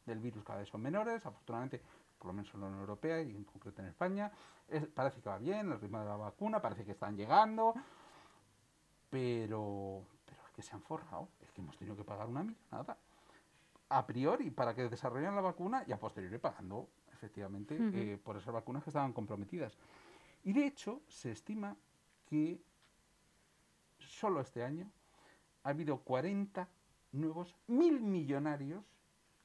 del 0.05 0.19
virus 0.19 0.43
cada 0.43 0.59
vez 0.59 0.69
son 0.69 0.81
menores, 0.81 1.25
afortunadamente, 1.25 1.81
por 2.17 2.27
lo 2.27 2.33
menos 2.33 2.53
en 2.53 2.61
la 2.61 2.67
Unión 2.67 2.81
Europea 2.81 3.21
y 3.21 3.31
en 3.31 3.43
concreto 3.43 3.81
en 3.81 3.87
España, 3.87 4.31
parece 4.93 5.21
que 5.21 5.29
va 5.29 5.39
bien 5.39 5.71
el 5.71 5.79
ritmo 5.79 5.99
de 5.99 6.05
la 6.05 6.15
vacuna, 6.15 6.61
parece 6.61 6.85
que 6.85 6.91
están 6.91 7.17
llegando, 7.17 7.73
pero, 9.09 10.03
pero 10.25 10.41
es 10.45 10.51
que 10.51 10.61
se 10.61 10.75
han 10.75 10.81
forrado, 10.81 11.29
es 11.41 11.51
que 11.51 11.61
hemos 11.61 11.75
tenido 11.77 11.95
que 11.95 12.03
pagar 12.03 12.27
una 12.27 12.43
millonada. 12.43 12.97
A 13.89 14.05
priori 14.05 14.51
para 14.51 14.75
que 14.75 14.87
desarrollen 14.87 15.33
la 15.33 15.41
vacuna 15.41 15.83
y 15.87 15.91
a 15.91 15.99
posteriori 15.99 16.37
pagando 16.37 16.89
efectivamente 17.11 17.77
eh, 17.79 18.17
por 18.17 18.37
esas 18.37 18.53
vacunas 18.53 18.83
que 18.83 18.91
estaban 18.91 19.13
comprometidas. 19.13 19.77
Y 20.43 20.53
de 20.53 20.67
hecho 20.67 21.01
se 21.07 21.31
estima 21.31 21.75
que 22.25 22.61
solo 24.09 24.41
este 24.41 24.63
año 24.63 24.91
ha 25.63 25.69
habido 25.69 25.99
40 25.99 26.67
nuevos 27.11 27.55
mil 27.67 28.01
millonarios 28.01 28.83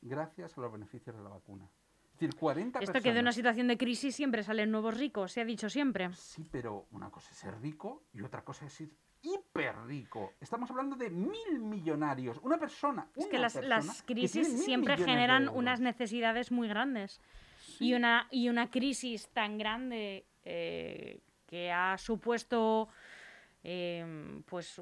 gracias 0.00 0.56
a 0.56 0.61
los 0.61 0.73
beneficios 0.73 1.16
de 1.16 1.23
la 1.23 1.30
vacuna. 1.30 1.68
Es 2.14 2.21
decir, 2.21 2.37
40 2.37 2.78
Esto 2.78 3.00
que 3.00 3.12
de 3.12 3.21
una 3.21 3.33
situación 3.33 3.66
de 3.66 3.76
crisis 3.76 4.14
siempre 4.14 4.44
salen 4.44 4.71
nuevos 4.71 4.97
ricos, 4.97 5.33
se 5.33 5.40
ha 5.40 5.44
dicho 5.44 5.68
siempre. 5.68 6.12
Sí, 6.14 6.49
pero 6.50 6.87
una 6.92 7.11
cosa 7.11 7.30
es 7.33 7.38
ser 7.38 7.61
rico 7.61 8.04
y 8.12 8.23
otra 8.23 8.44
cosa 8.44 8.66
es 8.66 8.73
ser 8.73 8.90
hiper 9.25 9.75
rico. 9.87 10.35
Estamos 10.40 10.71
hablando 10.71 10.97
de 10.97 11.11
mil 11.11 11.61
millonarios. 11.61 12.38
Una 12.42 12.59
persona. 12.59 13.09
es 13.16 13.26
que 13.26 13.38
las, 13.38 14.02
crisis 14.02 14.64
siempre 14.64 14.97
generan 14.97 15.49
unas 15.49 15.80
necesidades 15.80 16.52
muy 16.52 16.68
grandes. 16.68 17.21
Y, 17.80 17.94
una, 17.94 18.28
y 18.30 18.49
una 18.49 18.71
crisis 18.71 19.28
tan 19.28 19.56
grande 19.56 20.26
eh, 20.44 21.21
que 21.47 21.73
ha 21.73 21.97
supuesto, 21.99 22.88
em, 23.64 24.42
pues 24.44 24.80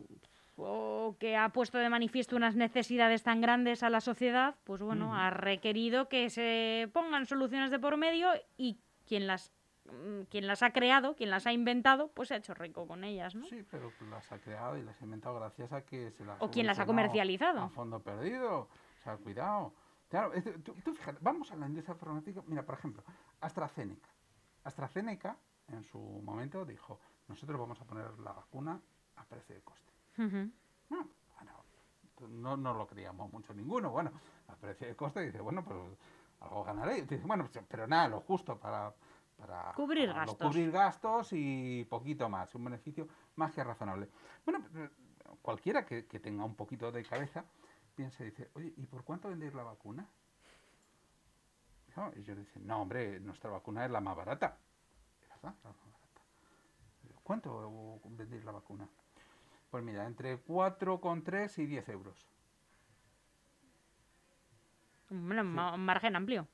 o 0.57 1.17
que 1.19 1.37
ha 1.37 1.49
puesto 1.49 1.79
de 1.79 1.89
manifiesto 1.89 2.37
unas 2.37 2.57
necesidades 2.57 3.23
tan 3.23 3.41
grandes 3.41 3.83
a 3.83 3.91
la 3.91 4.01
sociedad, 4.01 4.55
pues 4.65 4.83
bueno, 4.83 5.07
Ujú. 5.07 5.15
ha 5.15 5.31
requerido 5.31 6.09
que 6.09 6.29
se 6.29 6.91
pongan 6.93 7.27
soluciones 7.27 7.71
de 7.71 7.79
por 7.79 7.97
medio 7.97 8.29
y 8.59 8.79
quien 9.07 9.27
las 9.27 9.51
mm, 9.87 10.25
quien 10.31 10.47
las 10.47 10.63
ha 10.63 10.71
creado, 10.73 11.17
quien 11.17 11.31
las 11.31 11.47
ha 11.47 11.53
inventado, 11.53 12.09
pues 12.09 12.29
se 12.29 12.35
ha 12.35 12.37
hecho 12.37 12.55
rico 12.55 12.87
con 12.87 13.03
ellas, 13.03 13.35
¿no? 13.35 13.47
Sí, 13.47 13.65
pero 13.71 13.91
las 14.11 14.31
ha 14.31 14.39
creado 14.39 14.77
y 14.77 14.83
las 14.83 15.01
ha 15.01 15.05
inventado 15.05 15.37
gracias 15.37 15.73
a 15.73 15.83
que 15.83 16.11
se 16.11 16.25
las 16.25 16.41
O 16.41 16.51
quien 16.51 16.67
las 16.67 16.79
ha 16.79 16.87
comercializado. 16.87 17.63
A 17.63 17.69
fondo 17.69 18.01
perdido. 18.01 18.61
O 18.61 19.03
sea, 19.03 19.17
cuidado. 19.17 19.73
Claro, 20.09 20.31
tú, 20.63 20.75
tú 20.85 20.95
fíjate, 20.95 21.19
vamos 21.23 21.51
a 21.51 21.57
la 21.57 21.67
industria 21.67 21.95
farmacéutica. 21.97 22.45
Mira, 22.47 22.63
por 22.65 22.75
ejemplo, 22.77 23.03
AstraZeneca. 23.41 24.09
AstraZeneca, 24.65 25.37
en 25.69 25.83
su 25.83 25.99
momento, 25.99 26.65
dijo, 26.65 27.01
nosotros 27.33 27.59
vamos 27.59 27.81
a 27.81 27.85
poner 27.85 28.19
la 28.21 28.33
vacuna 28.33 28.79
a 29.17 29.25
precio 29.25 29.55
de 29.55 29.63
coste. 29.63 29.91
Ujú. 30.19 30.51
No, 30.91 31.09
bueno, 31.35 31.65
no, 32.29 32.57
no 32.57 32.75
lo 32.75 32.87
creíamos 32.87 33.33
mucho 33.33 33.55
ninguno. 33.55 33.91
Bueno, 33.91 34.13
a 34.49 34.55
precio 34.57 34.87
de 34.87 34.95
coste 34.95 35.21
dice, 35.23 35.41
bueno, 35.41 35.65
pues 35.65 35.79
algo 36.41 36.63
ganaré. 36.63 37.03
Dice, 37.03 37.17
bueno, 37.25 37.49
pues, 37.51 37.65
pero 37.69 37.87
nada, 37.87 38.09
lo 38.09 38.21
justo 38.21 38.59
para, 38.59 38.93
para 39.39 39.73
Cubrir 39.73 40.09
para 40.11 40.21
lo- 40.27 40.33
gastos. 40.33 40.47
cubrir 40.49 40.71
gastos 40.71 41.29
y 41.33 41.85
poquito 41.89 42.29
más, 42.29 42.55
un 42.55 42.65
beneficio 42.65 43.09
más 43.37 43.53
que 43.53 43.65
razonable. 43.65 44.11
Bueno, 44.45 44.63
cualquiera 45.41 45.87
que, 45.87 46.07
que 46.07 46.21
tenga 46.21 46.45
un 46.45 46.55
poquito 46.55 46.93
de 46.93 47.03
cabeza 47.05 47.45
piensa 47.95 48.23
y 48.25 48.27
dice, 48.31 48.51
oye, 48.55 48.75
¿y 48.77 48.87
por 48.87 49.05
cuánto 49.05 49.29
vendéis 49.31 49.55
la 49.55 49.63
vacuna? 49.63 50.07
¿No? 51.97 52.11
Y 52.15 52.21
ellos 52.21 52.37
dicen, 52.39 52.67
no, 52.67 52.81
hombre, 52.83 53.21
nuestra 53.21 53.51
vacuna 53.51 53.85
es 53.87 53.91
la 53.91 54.01
más 54.01 54.17
barata. 54.17 54.57
Es 55.23 55.29
verdad, 55.29 55.55
la 55.65 55.71
más 55.71 55.79
barata. 55.79 56.12
¿Cuánto 57.23 58.01
vendéis 58.05 58.45
la 58.45 58.53
vacuna? 58.53 58.89
Pues 59.71 59.83
mira, 59.85 60.07
entre 60.07 60.43
4,3 60.45 61.59
y 61.59 61.67
10 61.67 61.89
euros. 61.91 62.27
Bueno, 65.09 65.43
un 65.75 65.85
margen 65.85 66.17
amplio. 66.17 66.47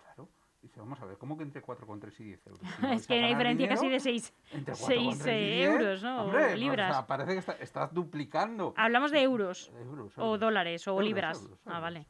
Claro. 0.00 0.28
Dice, 0.62 0.78
vamos 0.80 1.00
a 1.00 1.04
ver, 1.06 1.18
¿cómo 1.18 1.36
que 1.36 1.42
entre 1.42 1.62
4,3 1.62 2.20
y 2.20 2.24
10 2.24 2.46
euros? 2.46 2.60
Si 2.80 2.86
es 2.92 3.06
que 3.06 3.14
hay 3.24 3.30
diferencia 3.34 3.68
casi 3.68 3.86
dinero, 3.86 3.94
de 3.94 4.00
6 4.00 4.34
entre 4.52 4.74
seis, 4.76 5.24
4,3 5.24 5.26
y 5.26 5.30
eh, 5.30 5.56
10, 5.56 5.70
euros, 5.70 6.02
¿no? 6.02 6.20
O 6.22 6.24
hombre, 6.26 6.56
libras. 6.56 6.90
O 6.90 6.94
sea, 6.94 7.06
parece 7.06 7.32
que 7.32 7.38
está- 7.38 7.52
estás 7.54 7.92
duplicando. 7.92 8.72
Hablamos 8.76 9.10
de 9.10 9.22
euros 9.22 9.72
Euros, 9.76 10.16
o 10.18 10.22
euros. 10.22 10.40
dólares 10.40 10.86
o 10.88 10.92
Euros, 10.92 11.06
libras. 11.06 11.48
ah, 11.66 11.80
vale. 11.80 12.06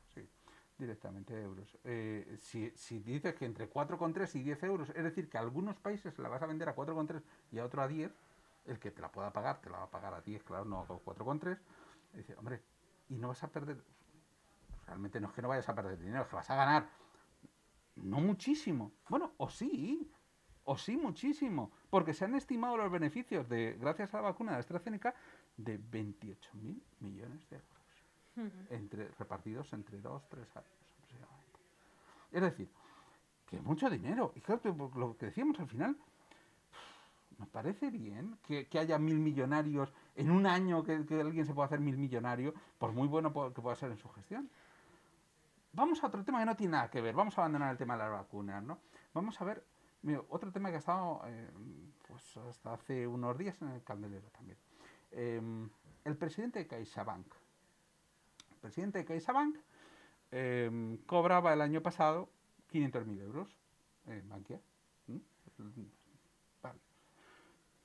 Directamente 0.83 1.41
euros. 1.41 1.79
Eh, 1.85 2.37
si, 2.41 2.71
si 2.77 2.99
dices 2.99 3.35
que 3.35 3.47
entre 3.47 3.71
4,3 3.71 4.35
y 4.37 4.43
10 4.43 4.63
euros, 4.65 4.91
es 4.91 5.03
decir, 5.03 5.29
que 5.29 5.39
a 5.39 5.41
algunos 5.41 5.77
países 5.79 6.19
la 6.19 6.29
vas 6.29 6.43
a 6.43 6.47
vender 6.47 6.69
a 6.69 6.77
4,3 6.77 7.23
y 7.53 7.59
a 7.59 7.65
otro 7.65 7.83
a 7.83 7.89
10, 7.89 8.13
el 8.67 8.79
que 8.79 8.91
te 8.91 9.01
la 9.01 9.11
pueda 9.11 9.33
pagar, 9.33 9.61
te 9.61 9.71
la 9.71 9.79
va 9.79 9.85
a 9.85 9.91
pagar 9.91 10.15
a 10.15 10.21
10, 10.21 10.43
claro, 10.43 10.65
no 10.65 10.81
a 10.81 10.87
4,3. 10.87 11.59
Dice, 12.13 12.37
hombre, 12.37 12.61
y 13.09 13.17
no 13.17 13.29
vas 13.29 13.43
a 13.43 13.49
perder. 13.49 13.83
Realmente 14.87 15.21
no 15.21 15.29
es 15.29 15.33
que 15.33 15.43
no 15.43 15.49
vayas 15.49 15.69
a 15.69 15.75
perder 15.75 15.99
dinero, 15.99 16.23
es 16.23 16.29
que 16.29 16.37
vas 16.37 16.51
a 16.51 16.57
ganar. 16.57 16.89
No 17.97 18.21
muchísimo. 18.21 18.93
Bueno, 19.09 19.33
o 19.39 19.49
sí, 19.49 20.11
o 20.65 20.77
sí 20.77 20.97
muchísimo. 20.97 21.73
Porque 21.91 22.13
se 22.13 22.25
han 22.25 22.35
estimado 22.35 22.77
los 22.77 22.91
beneficios 22.91 23.49
de, 23.49 23.77
gracias 23.81 24.13
a 24.15 24.19
la 24.19 24.25
vacuna 24.25 24.53
de 24.53 24.59
AstraZeneca, 24.59 25.15
de 25.57 25.79
28.000 25.79 26.83
millones 27.01 27.49
de 27.49 27.57
euros 27.57 27.82
Entre, 28.71 29.09
repartidos 29.19 29.73
entre 29.75 30.01
dos, 30.01 30.27
tres 30.29 30.49
años 30.57 30.71
aproximadamente. 30.95 31.59
Es 32.33 32.43
decir, 32.43 32.69
que 33.47 33.61
mucho 33.61 33.91
dinero. 33.91 34.33
Y 34.35 34.41
claro, 34.41 34.91
lo 34.95 35.17
que 35.17 35.27
decíamos 35.27 35.61
al 35.61 35.69
final, 35.69 35.97
me 37.39 37.47
parece 37.47 37.91
bien 37.91 38.39
que, 38.47 38.67
que 38.69 38.79
haya 38.79 38.99
mil 38.99 39.19
millonarios 39.19 39.93
en 40.17 40.31
un 40.31 40.47
año 40.47 40.83
que, 40.83 40.95
alguien 41.21 41.45
se 41.45 41.53
pueda 41.53 41.67
hacer 41.67 41.81
mil 41.81 41.97
millonario, 41.99 42.55
por 42.79 42.93
muy 42.93 43.09
bueno 43.09 43.33
que 43.53 43.61
pueda 43.61 43.77
ser 43.77 43.91
en 43.91 43.99
su 43.99 44.09
gestión. 44.11 44.49
Vamos 45.75 46.03
a 46.03 46.07
otro 46.07 46.25
tema 46.25 46.39
que 46.41 46.47
no 46.47 46.57
tiene 46.57 46.73
nada 46.73 46.91
que 46.91 47.01
ver. 47.01 47.15
Vamos 47.15 47.37
a 47.37 47.43
abandonar 47.43 47.73
el 47.73 47.79
tema 47.79 47.95
de 47.95 48.01
las 48.01 48.13
vacunas, 48.13 48.63
¿no? 48.63 48.79
Vamos 49.15 49.41
a 49.41 49.45
ver 49.45 49.65
otro 50.29 50.51
tema 50.51 50.69
que 50.71 50.77
ha 50.77 50.79
estado 50.79 51.23
eh, 51.27 51.51
pues 52.09 52.37
hasta 52.37 52.75
hace 52.75 53.07
unos 53.07 53.39
días 53.39 53.61
en 53.63 53.69
el 53.69 53.83
candelero 53.83 54.29
también. 54.31 54.59
Eh, 55.13 55.41
el 56.05 56.17
presidente 56.17 56.59
de 56.59 56.67
CaixaBank. 56.67 57.27
Presidente 58.63 59.01
de 59.01 59.05
CaixaBank 59.05 59.57
eh, 60.31 60.99
cobraba 61.05 61.53
el 61.53 61.61
año 61.61 61.83
pasado 61.83 62.31
500.000 62.73 63.21
euros 63.21 63.55
en 64.07 64.27
Bankia. 64.29 64.61
¿Mm? 65.09 65.17
Vale. 66.63 66.79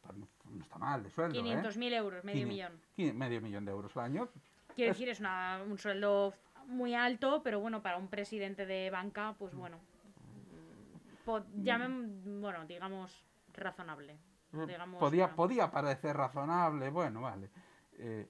Pues 0.01 0.17
no, 0.17 0.27
no 0.51 0.61
está 0.63 0.77
mal 0.77 1.03
de 1.03 1.09
sueldo, 1.09 1.39
¿eh? 1.39 1.61
500.000 1.61 1.93
euros, 1.93 2.23
medio 2.23 2.47
millón. 2.47 2.79
Medio 2.95 3.41
millón 3.41 3.65
de 3.65 3.71
euros 3.71 3.97
al 3.97 4.03
año. 4.05 4.29
Quiero 4.75 4.91
Es- 4.91 4.97
decir, 4.97 5.09
es 5.09 5.19
una- 5.19 5.61
un 5.67 5.77
sueldo 5.79 6.33
muy 6.67 6.93
alto, 6.93 7.41
pero 7.43 7.59
bueno, 7.59 7.81
para 7.81 7.97
un 7.97 8.07
presidente 8.07 8.65
de 8.67 8.89
banca, 8.91 9.35
pues 9.37 9.53
bueno. 9.55 9.77
mm, 9.79 11.25
po- 11.25 11.43
llamen, 11.55 12.39
bueno, 12.39 12.65
digamos, 12.67 13.25
razonable. 13.53 14.17
Digamos, 14.51 14.99
podía, 14.99 15.35
podía 15.35 15.69
parecer 15.71 16.15
razonable, 16.15 16.89
bueno, 16.91 17.21
vale. 17.21 17.49
Eh, 17.97 18.29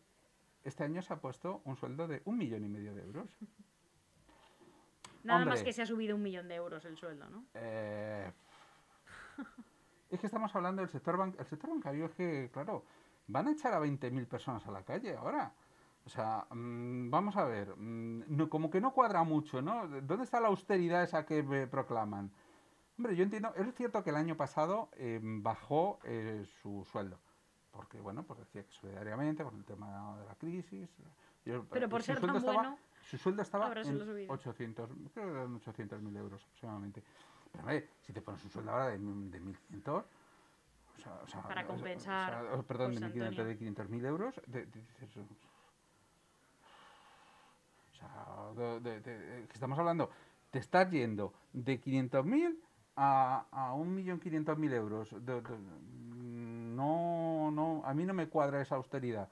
este 0.67 0.83
año 0.83 1.01
se 1.01 1.13
ha 1.13 1.17
puesto 1.21 1.62
un 1.65 1.75
sueldo 1.77 2.07
de 2.07 2.21
un 2.25 2.38
millón 2.38 2.63
y 2.65 2.69
medio 2.69 2.93
de 2.93 3.01
euros. 3.03 3.29
Nada 5.24 5.45
más 5.45 5.63
que 5.63 5.74
se 5.74 5.81
ha 5.81 5.86
subido 5.86 6.15
un 6.15 6.21
millón 6.21 6.47
de 6.47 6.55
euros 6.55 6.83
el 6.86 6.97
sueldo, 6.97 7.29
¿no? 7.29 7.45
Eh, 7.53 8.31
es 10.09 10.19
que 10.19 10.25
estamos 10.27 10.55
hablando 10.55 10.81
del 10.81 10.89
sector 10.89 11.17
bancario. 11.17 11.41
El 11.41 11.47
sector 11.47 11.69
bancario 11.69 12.05
es 12.05 12.12
que, 12.13 12.50
claro, 12.51 12.83
van 13.27 13.47
a 13.47 13.51
echar 13.51 13.74
a 13.74 13.79
20.000 13.79 14.27
personas 14.27 14.65
a 14.67 14.71
la 14.71 14.83
calle 14.83 15.15
ahora. 15.15 15.53
O 16.05 16.09
sea, 16.09 16.45
mm, 16.51 17.09
vamos 17.09 17.36
a 17.36 17.43
ver, 17.45 17.75
mm, 17.75 18.24
no- 18.38 18.50
como 18.50 18.69
que 18.69 18.79
no 18.79 18.93
cuadra 18.93 19.24
mucho, 19.24 19.62
¿no? 19.62 19.88
¿Dónde 19.88 20.24
está 20.24 20.39
la 20.39 20.47
austeridad 20.47 21.03
esa 21.03 21.25
que 21.25 21.39
eh, 21.39 21.67
proclaman? 21.67 22.31
Hombre, 22.97 23.15
yo 23.15 23.24
entiendo, 23.24 23.53
es 23.55 23.74
cierto 23.75 24.03
que 24.03 24.09
el 24.12 24.15
año 24.15 24.38
pasado 24.38 24.89
eh, 24.93 25.19
bajó 25.21 26.00
eh, 26.03 26.45
su 26.62 26.86
sueldo, 26.86 27.19
porque, 27.77 28.00
bueno, 28.01 28.24
pues 28.24 28.39
decía 28.39 28.63
que 28.63 28.72
solidariamente, 28.72 29.43
por 29.43 29.53
el 29.53 29.63
tema 29.63 30.17
de 30.17 30.25
la 30.25 30.34
crisis. 30.36 30.89
yo- 31.46 31.63
Pero 31.69 31.88
por 31.88 32.01
ser 32.01 32.19
tan 32.19 32.36
estaba- 32.36 32.53
bueno, 32.55 32.79
Su 33.03 33.17
sueldo 33.19 33.43
estaba 33.43 33.67
ahora 33.67 33.84
se 33.86 33.93
lo 33.93 34.00
ha 34.00 34.03
en 34.03 34.10
subido. 34.10 34.34
800, 34.34 34.89
creo 35.13 35.25
que 35.27 35.31
eran 35.31 35.55
800.000 35.55 36.17
euros 36.17 36.43
aproximadamente. 36.43 37.03
Pero, 37.51 37.63
hombre, 37.63 37.89
si 38.01 38.12
te 38.12 38.22
pones 38.22 38.43
un 38.43 38.50
sueldo 38.50 38.72
ahora 38.72 38.88
de, 38.88 38.98
de 38.98 39.39
1.500... 39.39 40.05
O 40.98 41.00
sea, 41.00 41.13
o 41.24 41.27
sea, 41.27 41.43
Para 41.43 41.63
o 41.63 41.67
compensar, 41.67 42.46
o 42.48 42.53
sea, 42.55 42.63
perdón, 42.63 42.93
José 42.93 43.00
de 43.00 43.05
1.500 43.12 43.27
Antonio. 43.27 43.46
de 43.46 43.57
500.000 43.57 44.05
euros. 44.05 44.41
De, 44.48 44.65
de- 44.65 44.81
dices, 44.81 45.17
o 45.17 45.27
sea, 47.93 48.51
de- 48.91 49.01
que 49.48 49.53
estamos 49.53 49.77
hablando, 49.77 50.10
te 50.50 50.57
estás 50.60 50.89
yendo 50.89 51.34
de 51.53 51.79
500.000 51.79 52.60
a, 52.96 53.46
a 53.51 53.74
1.500.000 53.75 54.74
euros. 54.74 55.10
De- 55.24 55.41
no, 57.51 57.82
a 57.86 57.94
mí 57.94 58.06
no 58.06 58.13
me 58.13 58.27
cuadra 58.27 58.62
esa 58.62 58.75
austeridad. 58.75 59.30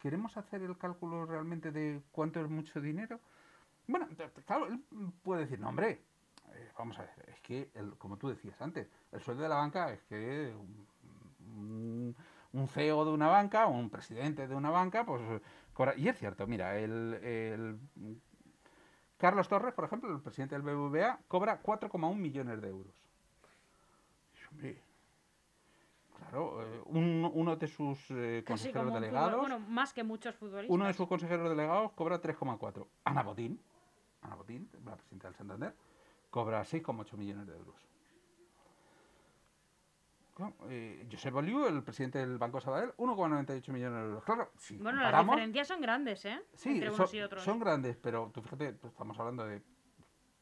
¿Queremos 0.00 0.36
hacer 0.36 0.62
el 0.62 0.76
cálculo 0.76 1.24
realmente 1.24 1.70
de 1.72 2.02
cuánto 2.12 2.40
es 2.40 2.48
mucho 2.48 2.80
dinero? 2.80 3.20
Bueno, 3.86 4.08
claro, 4.46 4.66
él 4.66 4.82
puede 5.22 5.42
decir, 5.42 5.60
no, 5.60 5.68
hombre, 5.68 6.02
eh, 6.52 6.72
vamos 6.78 6.98
a 6.98 7.02
ver, 7.02 7.28
es 7.28 7.40
que, 7.40 7.70
como 7.98 8.16
tú 8.16 8.28
decías 8.28 8.60
antes, 8.60 8.88
el 9.12 9.20
sueldo 9.20 9.42
de 9.42 9.48
la 9.48 9.56
banca 9.56 9.92
es 9.92 10.02
que 10.04 10.54
un, 11.40 12.14
un 12.54 12.68
CEO 12.68 13.04
de 13.04 13.10
una 13.10 13.28
banca, 13.28 13.66
un 13.66 13.90
presidente 13.90 14.46
de 14.46 14.54
una 14.54 14.70
banca, 14.70 15.04
pues 15.04 15.22
Y 15.96 16.08
es 16.08 16.18
cierto, 16.18 16.46
mira, 16.46 16.78
el, 16.78 17.78
Carlos 19.18 19.48
Torres, 19.48 19.74
por 19.74 19.84
ejemplo, 19.84 20.12
el 20.12 20.20
presidente 20.20 20.54
del 20.54 20.62
BBVA, 20.62 21.18
cobra 21.28 21.62
4,1 21.62 22.14
millones 22.16 22.60
de 22.60 22.68
euros. 22.68 22.94
Hombre, 24.50 24.80
Claro, 26.18 26.62
eh, 26.62 26.80
un- 26.86 27.30
uno 27.34 27.56
de 27.56 27.66
sus 27.66 27.98
eh, 28.10 28.44
consejeros 28.46 28.92
delegados... 28.94 29.32
fútbol- 29.34 29.40
bueno, 29.40 29.58
más 29.60 29.92
que 29.92 30.04
muchos 30.04 30.34
futbolistas. 30.34 30.72
Uno 30.74 30.86
de 30.86 30.92
sus 30.94 31.06
consejeros 31.08 31.48
delegados 31.50 31.92
cobra 31.92 32.20
3,4. 32.20 32.86
Ana 33.04 33.22
Botín, 33.22 33.60
Ana 34.22 34.36
Botín, 34.36 34.68
la 34.84 34.96
presidenta 34.96 35.28
del 35.28 35.36
Santander, 35.36 35.74
cobra 36.30 36.62
6,8 36.64 37.16
millones 37.16 37.46
de 37.46 37.56
euros. 37.56 37.74
Claro, 40.34 40.54
eh, 40.68 41.06
Josep 41.10 41.34
Oliu, 41.36 41.66
el 41.66 41.82
presidente 41.84 42.18
del 42.18 42.38
Banco 42.38 42.60
Sabadell, 42.60 42.92
1,98 42.96 43.72
millones 43.72 44.00
de 44.00 44.04
euros. 44.08 44.24
Claro, 44.24 44.50
si 44.58 44.76
Bueno, 44.78 45.00
las 45.00 45.24
diferencias 45.24 45.68
son 45.68 45.80
grandes, 45.80 46.24
¿eh? 46.24 46.40
sí, 46.54 46.70
Entre 46.70 46.88
son, 46.90 46.94
unos 47.00 47.14
y 47.14 47.20
otros. 47.20 47.42
son 47.44 47.60
grandes, 47.60 47.96
pero 47.96 48.30
tú 48.34 48.42
fíjate, 48.42 48.72
pues 48.72 48.92
estamos 48.92 49.16
hablando 49.20 49.46
de 49.46 49.62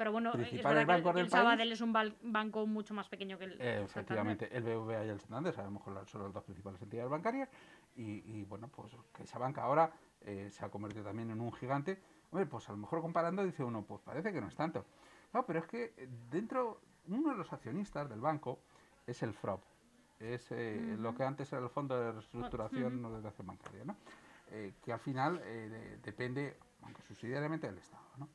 Pero 0.02 0.10
bueno, 0.10 0.30
es 0.30 0.48
principales 0.48 0.84
verdad 0.84 1.00
que 1.00 1.08
el, 1.10 1.14
del 1.14 1.24
el 1.26 1.30
Sabadell 1.30 1.72
es 1.72 1.80
un 1.80 1.92
banco 1.92 2.66
mucho 2.66 2.92
más 2.92 3.08
pequeño 3.08 3.38
que 3.38 3.44
el 3.44 3.52
Eh, 3.60 3.82
efectivamente, 3.84 4.48
el 4.50 4.64
BBVA 4.64 5.04
y 5.04 5.10
el 5.10 5.20
Santander, 5.20 5.54
sabemos 5.54 5.84
que 5.84 5.92
son 6.10 6.24
las 6.24 6.32
dos 6.32 6.42
principales 6.42 6.82
entidades 6.82 7.08
bancarias 7.08 7.48
y, 7.94 8.20
y, 8.26 8.44
bueno, 8.46 8.66
pues 8.66 8.96
que 9.14 9.22
esa 9.22 9.38
banca 9.38 9.62
ahora 9.62 9.92
eh, 10.22 10.48
se 10.50 10.64
ha 10.64 10.70
convertido 10.70 11.04
también 11.04 11.30
en 11.30 11.40
un 11.40 11.52
gigante. 11.52 12.00
Hombre, 12.32 12.46
pues 12.46 12.68
a 12.68 12.72
lo 12.72 12.78
mejor 12.78 13.00
comparando 13.00 13.44
dice 13.44 13.62
uno, 13.62 13.84
pues 13.84 14.00
parece 14.00 14.32
que 14.32 14.40
no 14.40 14.48
es 14.48 14.56
tanto. 14.56 14.84
No, 15.32 15.46
pero 15.46 15.60
es 15.60 15.66
que 15.66 15.94
eh, 15.96 16.08
dentro, 16.28 16.80
uno 17.06 17.30
de 17.30 17.36
los 17.36 17.52
accionistas 17.52 18.10
del 18.10 18.20
banco 18.20 18.58
es 19.06 19.22
el 19.22 19.34
FROB, 19.34 19.60
es 20.18 20.50
eh, 20.50 20.96
lo 20.98 21.14
que 21.14 21.22
antes 21.22 21.52
era 21.52 21.62
el 21.62 21.70
Fondo 21.70 21.96
de 21.96 22.10
Reestructuración 22.10 23.04
o 23.04 23.20
de 23.20 23.28
Acción 23.28 23.46
Bancaria, 23.46 23.84
¿no? 23.84 23.96
Que 24.84 24.92
al 24.92 25.00
final 25.00 25.40
eh, 25.44 25.98
depende, 26.02 26.58
aunque 26.82 27.02
subsidiariamente, 27.02 27.68
del 27.68 27.78
Estado, 27.78 28.04
¿no? 28.18 28.28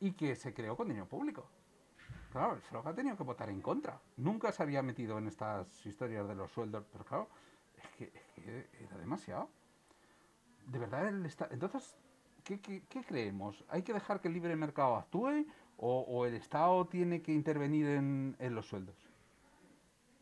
Y 0.00 0.12
que 0.12 0.36
se 0.36 0.52
creó 0.52 0.76
con 0.76 0.88
dinero 0.88 1.06
público. 1.06 1.46
Claro, 2.32 2.54
el 2.54 2.60
FROG 2.60 2.88
ha 2.88 2.94
tenido 2.94 3.16
que 3.16 3.24
votar 3.24 3.48
en 3.50 3.60
contra. 3.60 4.00
Nunca 4.16 4.52
se 4.52 4.62
había 4.62 4.82
metido 4.82 5.18
en 5.18 5.26
estas 5.26 5.84
historias 5.84 6.28
de 6.28 6.34
los 6.34 6.50
sueldos, 6.50 6.84
pero 6.92 7.04
claro, 7.04 7.28
es 7.76 7.88
que, 7.96 8.68
era 8.84 8.96
demasiado. 8.98 9.48
De 10.66 10.78
verdad, 10.78 11.08
el 11.08 11.26
Estado... 11.26 11.52
Entonces, 11.52 11.96
¿qué, 12.44 12.82
creemos? 13.06 13.64
¿Hay 13.68 13.82
que 13.82 13.92
dejar 13.92 14.20
que 14.20 14.28
el 14.28 14.34
libre 14.34 14.54
mercado 14.54 14.96
actúe 14.96 15.46
o, 15.76 16.26
el 16.26 16.34
Estado 16.34 16.86
tiene 16.86 17.22
que 17.22 17.32
intervenir 17.32 17.86
en 17.86 18.54
los 18.54 18.66
sueldos? 18.66 19.10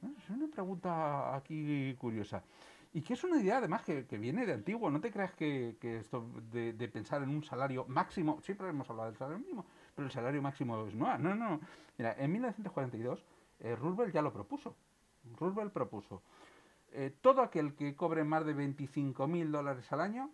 Es 0.01 0.31
una 0.31 0.47
pregunta 0.47 1.35
aquí 1.35 1.95
curiosa. 1.99 2.43
Y 2.93 3.03
que 3.03 3.15
es 3.15 3.25
una 3.25 3.41
idea 3.41 3.59
además 3.59 3.83
que, 3.83 4.03
viene 4.19 4.47
de 4.47 4.55
antiguo. 4.55 4.91
No 4.91 5.01
te 5.01 5.11
creas 5.11 5.33
que, 5.33 5.77
esto 5.83 6.29
de, 6.51 6.73
pensar 6.89 7.23
en 7.23 7.29
un 7.31 7.45
salario 7.45 7.85
máximo, 7.87 8.41
siempre 8.41 8.69
hemos 8.69 8.89
hablado 8.89 9.11
del 9.11 9.19
salario 9.19 9.39
mínimo, 9.39 9.67
pero 9.95 10.07
el 10.07 10.13
salario 10.13 10.41
máximo 10.43 10.87
es 10.87 10.95
no, 10.95 11.19
no, 11.19 11.35
no. 11.35 11.61
Mira, 11.99 12.15
en 12.19 12.33
1942 12.33 13.25
eh, 13.61 13.77
Roosevelt 13.77 14.15
ya 14.15 14.23
lo 14.23 14.33
propuso. 14.33 14.77
Roosevelt 15.37 15.73
propuso. 15.73 16.23
Eh, 16.93 17.15
todo 17.21 17.43
aquel 17.43 17.75
que 17.75 17.95
cobre 17.95 18.25
más 18.25 18.47
de 18.47 18.55
25.000 18.55 19.51
dólares 19.51 19.93
al 19.93 20.01
año 20.01 20.31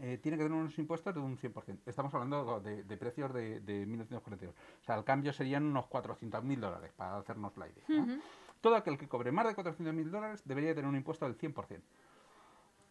eh, 0.00 0.18
tiene 0.20 0.36
que 0.36 0.44
tener 0.44 0.58
unos 0.58 0.78
impuestos 0.78 1.14
de 1.14 1.20
un 1.20 1.38
100%. 1.38 1.78
Estamos 1.86 2.12
hablando 2.14 2.60
de, 2.60 2.96
precios 2.96 3.32
de, 3.32 3.60
1942. 3.86 4.54
O 4.54 4.84
sea, 4.84 4.96
el 4.96 5.04
cambio 5.04 5.32
serían 5.32 5.64
unos 5.64 5.86
400.000 5.86 6.58
dólares, 6.58 6.92
para 6.96 7.16
hacernos 7.16 7.56
la 7.56 7.68
idea. 7.68 8.20
Todo 8.66 8.74
aquel 8.74 8.98
que 8.98 9.06
cobre 9.06 9.30
más 9.30 9.46
de 9.46 9.54
400.000 9.54 10.10
dólares 10.10 10.42
debería 10.44 10.74
tener 10.74 10.88
un 10.88 10.96
impuesto 10.96 11.24
del 11.24 11.38
100%. 11.38 11.80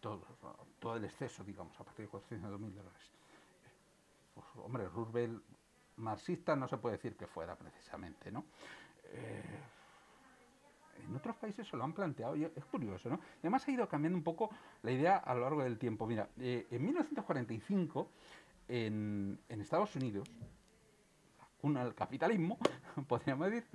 Todo, 0.00 0.24
todo 0.78 0.96
el 0.96 1.04
exceso, 1.04 1.44
digamos, 1.44 1.78
a 1.78 1.84
partir 1.84 2.06
de 2.06 2.12
400.000 2.12 2.48
dólares. 2.48 3.12
Pues, 4.32 4.46
hombre, 4.56 4.88
Roosevelt 4.88 5.42
marxista 5.96 6.56
no 6.56 6.66
se 6.66 6.78
puede 6.78 6.96
decir 6.96 7.14
que 7.14 7.26
fuera 7.26 7.56
precisamente, 7.56 8.32
¿no? 8.32 8.46
Eh, 9.04 9.60
en 11.06 11.14
otros 11.14 11.36
países 11.36 11.68
se 11.68 11.76
lo 11.76 11.84
han 11.84 11.92
planteado 11.92 12.36
y 12.36 12.44
es 12.44 12.64
curioso, 12.64 13.10
¿no? 13.10 13.20
Además 13.40 13.68
ha 13.68 13.70
ido 13.70 13.86
cambiando 13.86 14.16
un 14.16 14.24
poco 14.24 14.48
la 14.80 14.92
idea 14.92 15.18
a 15.18 15.34
lo 15.34 15.42
largo 15.42 15.62
del 15.62 15.76
tiempo. 15.76 16.06
Mira, 16.06 16.30
eh, 16.38 16.66
en 16.70 16.82
1945, 16.86 18.10
en, 18.68 19.38
en 19.50 19.60
Estados 19.60 19.94
Unidos, 19.94 20.26
al 21.76 21.94
capitalismo, 21.94 22.58
podríamos 23.08 23.50
decir, 23.50 23.66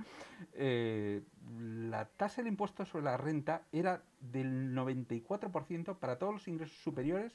eh, 0.53 1.23
la 1.59 2.05
tasa 2.05 2.41
del 2.41 2.51
impuesto 2.51 2.85
sobre 2.85 3.05
la 3.05 3.17
renta 3.17 3.63
era 3.71 4.03
del 4.19 4.75
94% 4.75 5.97
para 5.97 6.17
todos 6.17 6.33
los 6.33 6.47
ingresos 6.47 6.77
superiores 6.77 7.33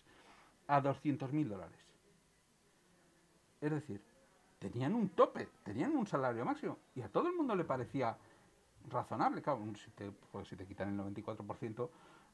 a 0.68 0.82
200.000 0.82 1.48
dólares. 1.48 1.78
Es 3.60 3.70
decir, 3.70 4.00
tenían 4.58 4.94
un 4.94 5.08
tope, 5.10 5.48
tenían 5.62 5.96
un 5.96 6.06
salario 6.06 6.44
máximo 6.44 6.78
y 6.94 7.02
a 7.02 7.08
todo 7.08 7.28
el 7.28 7.34
mundo 7.34 7.54
le 7.54 7.64
parecía 7.64 8.16
razonable. 8.88 9.42
Claro, 9.42 9.60
si 9.76 9.90
te, 9.90 10.10
pues, 10.10 10.48
si 10.48 10.56
te 10.56 10.66
quitan 10.66 10.88
el 10.88 11.14
94%, 11.14 11.88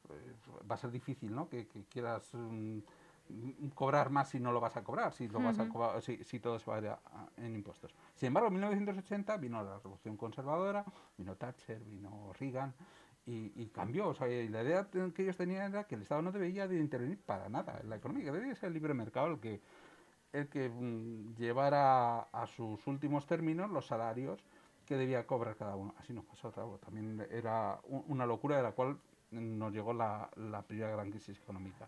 eh, 0.09 0.35
va 0.69 0.75
a 0.75 0.77
ser 0.77 0.91
difícil, 0.91 1.33
¿no? 1.33 1.49
Que, 1.49 1.67
quieras... 1.89 2.29
Mm, 2.33 2.79
cobrar 3.73 4.09
más 4.09 4.29
si 4.29 4.39
no 4.39 4.51
lo 4.51 4.59
vas 4.59 4.75
a 4.77 4.83
cobrar, 4.83 5.13
si, 5.13 5.27
lo 5.27 5.39
vas 5.39 5.57
a 5.59 5.67
si, 6.01 6.39
todo 6.39 6.59
se 6.59 6.69
va 6.69 6.77
a, 6.77 7.27
en 7.37 7.55
impuestos. 7.55 7.93
Sin 8.15 8.27
embargo, 8.27 8.47
en 8.47 8.53
1980 8.53 9.37
vino 9.37 9.63
la 9.63 9.77
revolución 9.77 10.17
conservadora, 10.17 10.85
vino 11.17 11.35
Thatcher, 11.35 11.79
vino 11.83 12.31
Reagan 12.39 12.73
y, 13.25 13.67
cambió. 13.67 14.09
O 14.09 14.13
sea, 14.13 14.27
la 14.27 14.63
idea 14.63 14.87
que 14.89 15.23
ellos 15.23 15.37
tenían 15.37 15.71
era 15.71 15.85
que 15.85 15.95
el 15.95 16.01
Estado 16.01 16.21
no 16.21 16.31
debería 16.31 16.67
de 16.67 16.77
intervenir 16.77 17.19
para 17.19 17.49
nada 17.49 17.79
en 17.81 17.89
la 17.89 17.95
economía, 17.95 18.25
que 18.25 18.31
debería 18.31 18.55
ser 18.55 18.67
el 18.67 18.73
libre 18.73 18.93
mercado 18.93 19.27
el 19.27 19.39
que, 19.39 19.61
el 20.33 20.47
que 20.49 20.69
mm, 20.69 21.35
llevara 21.35 22.21
a 22.21 22.47
sus 22.47 22.85
últimos 22.87 23.25
términos 23.25 23.71
los 23.71 23.87
salarios 23.87 24.43
que 24.85 24.95
debía 24.97 25.25
cobrar 25.25 25.55
cada 25.55 25.75
uno. 25.75 25.95
Así 25.97 26.13
nos 26.13 26.25
pasó 26.25 26.49
otra 26.49 26.65
También 26.79 27.25
era 27.31 27.79
una 27.87 28.25
locura 28.25 28.57
de 28.57 28.63
la 28.63 28.73
cual 28.73 28.97
nos 29.31 29.73
llegó 29.73 29.93
la, 29.93 30.29
la 30.35 30.61
primera 30.61 30.91
gran 30.91 31.09
crisis 31.09 31.39
económica 31.39 31.87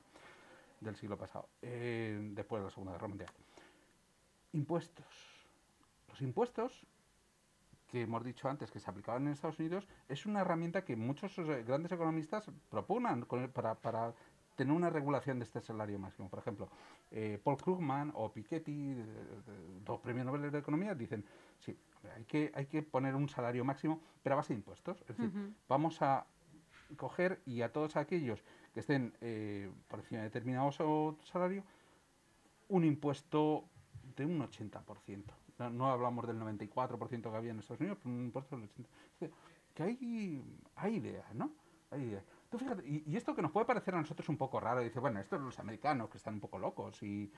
del 0.79 0.95
siglo 0.95 1.17
pasado, 1.17 1.49
eh, 1.61 2.19
después 2.33 2.61
de 2.61 2.65
la 2.65 2.71
Segunda 2.71 2.93
Guerra 2.93 3.07
Mundial. 3.07 3.29
Impuestos. 4.53 5.05
Los 6.09 6.21
impuestos 6.21 6.85
que 7.87 8.01
hemos 8.01 8.23
dicho 8.23 8.49
antes 8.49 8.71
que 8.71 8.79
se 8.79 8.89
aplicaban 8.89 9.27
en 9.27 9.33
Estados 9.33 9.59
Unidos 9.59 9.87
es 10.09 10.25
una 10.25 10.41
herramienta 10.41 10.83
que 10.83 10.95
muchos 10.95 11.37
eh, 11.37 11.63
grandes 11.63 11.91
economistas 11.91 12.49
proponen 12.69 13.25
para, 13.53 13.75
para 13.75 14.13
tener 14.55 14.73
una 14.73 14.89
regulación 14.89 15.39
de 15.39 15.45
este 15.45 15.61
salario 15.61 15.99
máximo. 15.99 16.29
Por 16.29 16.39
ejemplo, 16.39 16.69
eh, 17.11 17.39
Paul 17.43 17.57
Krugman 17.57 18.11
o 18.15 18.31
Piketty, 18.31 18.95
dos 19.83 19.99
premios 19.99 20.25
Nobel 20.25 20.49
de 20.49 20.59
Economía, 20.59 20.95
dicen, 20.95 21.25
sí, 21.59 21.77
hay 22.15 22.23
que, 22.23 22.51
hay 22.55 22.65
que 22.65 22.81
poner 22.81 23.15
un 23.15 23.29
salario 23.29 23.63
máximo, 23.65 24.01
pero 24.23 24.35
a 24.35 24.37
base 24.37 24.53
de 24.53 24.59
impuestos. 24.59 25.01
Es 25.01 25.17
decir, 25.17 25.31
vamos 25.67 26.01
a 26.01 26.25
coger 26.97 27.41
y 27.45 27.61
a 27.61 27.71
todos 27.71 27.95
aquellos 27.95 28.43
que 28.73 28.81
estén 28.81 29.13
eh, 29.21 29.71
por 29.87 29.99
encima 29.99 30.19
de 30.21 30.25
determinado 30.25 30.71
salario, 31.23 31.63
un 32.69 32.83
impuesto 32.83 33.65
de 34.15 34.25
un 34.25 34.39
80%. 34.39 35.23
No, 35.71 35.91
hablamos 35.91 36.27
del 36.27 36.37
94% 36.39 37.21
que 37.21 37.37
había 37.37 37.51
en 37.51 37.59
Estados 37.59 37.79
Unidos, 37.79 37.99
pero 38.01 38.13
un 38.13 38.25
impuesto 38.25 38.57
del 38.57 38.69
80%. 38.69 39.31
Que 39.73 39.83
hay, 39.83 40.95
ideas, 40.95 41.33
¿no? 41.33 41.51
Ideas. 41.91 42.23
y, 42.85 43.15
esto 43.15 43.35
que 43.35 43.41
nos 43.41 43.51
puede 43.51 43.65
parecer 43.65 43.95
a 43.95 43.99
nosotros 43.99 44.27
un 44.29 44.37
poco 44.37 44.59
raro, 44.59 44.81
dice, 44.81 44.99
bueno, 44.99 45.19
estos 45.19 45.41
los 45.41 45.59
americanos 45.59 46.09
que 46.09 46.17
están 46.17 46.35
un 46.35 46.39
poco 46.39 46.59
locos 46.59 47.01
y, 47.03 47.31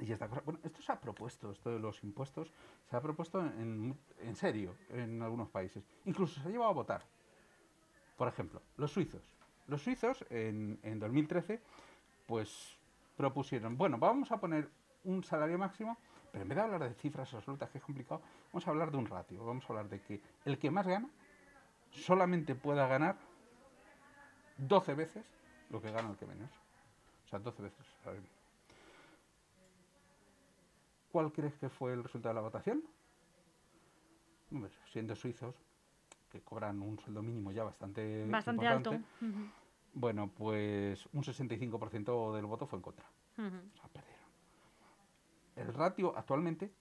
y 0.00 0.12
esta 0.12 0.28
cosa. 0.28 0.42
Bueno, 0.44 0.60
esto 0.62 0.82
se 0.82 0.92
ha 0.92 1.00
propuesto, 1.00 1.50
esto 1.50 1.70
de 1.70 1.78
los 1.78 2.02
impuestos, 2.04 2.52
se 2.88 2.96
ha 2.96 3.00
propuesto 3.00 3.40
en, 3.40 3.96
en 4.20 4.36
serio 4.36 4.74
en 4.90 5.22
algunos 5.22 5.48
países. 5.48 5.84
Incluso 6.04 6.40
se 6.40 6.48
ha 6.48 6.50
llevado 6.50 6.70
a 6.70 6.74
votar. 6.74 7.15
Por 8.16 8.28
ejemplo, 8.28 8.62
los 8.76 8.92
suizos. 8.92 9.22
Los 9.66 9.82
suizos 9.82 10.24
en, 10.30 10.78
en 10.82 10.98
2013 10.98 11.60
pues 12.26 12.76
propusieron, 13.16 13.76
bueno, 13.76 13.98
vamos 13.98 14.30
a 14.32 14.38
poner 14.38 14.68
un 15.04 15.22
salario 15.24 15.58
máximo, 15.58 15.96
pero 16.32 16.42
en 16.42 16.48
vez 16.48 16.56
de 16.56 16.62
hablar 16.62 16.88
de 16.88 16.94
cifras 16.94 17.32
absolutas, 17.32 17.70
que 17.70 17.78
es 17.78 17.84
complicado, 17.84 18.20
vamos 18.52 18.66
a 18.66 18.70
hablar 18.70 18.90
de 18.90 18.96
un 18.98 19.06
ratio, 19.06 19.44
vamos 19.44 19.64
a 19.64 19.68
hablar 19.68 19.88
de 19.88 20.00
que 20.00 20.20
el 20.44 20.58
que 20.58 20.70
más 20.70 20.86
gana 20.86 21.08
solamente 21.90 22.54
pueda 22.54 22.86
ganar 22.86 23.16
12 24.58 24.94
veces 24.94 25.26
lo 25.70 25.80
que 25.80 25.90
gana 25.90 26.10
el 26.10 26.16
que 26.16 26.26
menos. 26.26 26.50
O 27.26 27.28
sea, 27.28 27.38
12 27.38 27.62
veces. 27.62 27.86
¿Cuál 31.10 31.32
crees 31.32 31.54
que 31.56 31.68
fue 31.68 31.92
el 31.92 32.02
resultado 32.02 32.34
de 32.34 32.40
la 32.40 32.42
votación? 32.42 32.82
siendo 34.92 35.16
suizos, 35.16 35.54
que 36.30 36.40
cobran 36.42 36.82
un 36.82 36.98
sueldo 36.98 37.22
mínimo 37.22 37.52
ya 37.52 37.64
bastante, 37.64 38.26
bastante 38.28 38.66
alto. 38.66 38.98
Bueno, 39.94 40.28
pues 40.28 41.08
un 41.12 41.22
65% 41.22 42.34
del 42.34 42.46
voto 42.46 42.66
fue 42.66 42.78
en 42.78 42.82
contra. 42.82 43.06
O 43.38 43.76
sea, 43.76 43.88
perdieron. 43.92 44.26
El 45.56 45.72
ratio 45.72 46.16
actualmente 46.16 46.72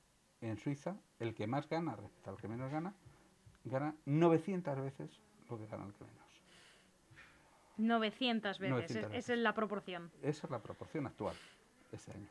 en 0.42 0.58
Suiza, 0.58 0.98
el 1.20 1.34
que 1.34 1.48
más 1.48 1.70
gana 1.70 1.96
respecto 1.96 2.30
al 2.30 2.38
que 2.38 2.48
menos 2.48 2.72
gana, 2.72 2.94
gana 3.64 3.96
900 4.06 4.80
veces 4.82 5.22
lo 5.50 5.58
que 5.58 5.66
gana 5.68 5.86
el 5.86 5.94
que 5.94 6.04
menos. 6.04 6.26
900 7.78 8.60
veces, 8.60 9.08
esa 9.12 9.34
es 9.34 9.40
la 9.40 9.54
proporción. 9.54 10.12
Esa 10.22 10.48
es 10.48 10.52
la 10.52 10.62
proporción 10.62 11.08
actual, 11.08 11.36
este 11.92 12.12
año. 12.12 12.28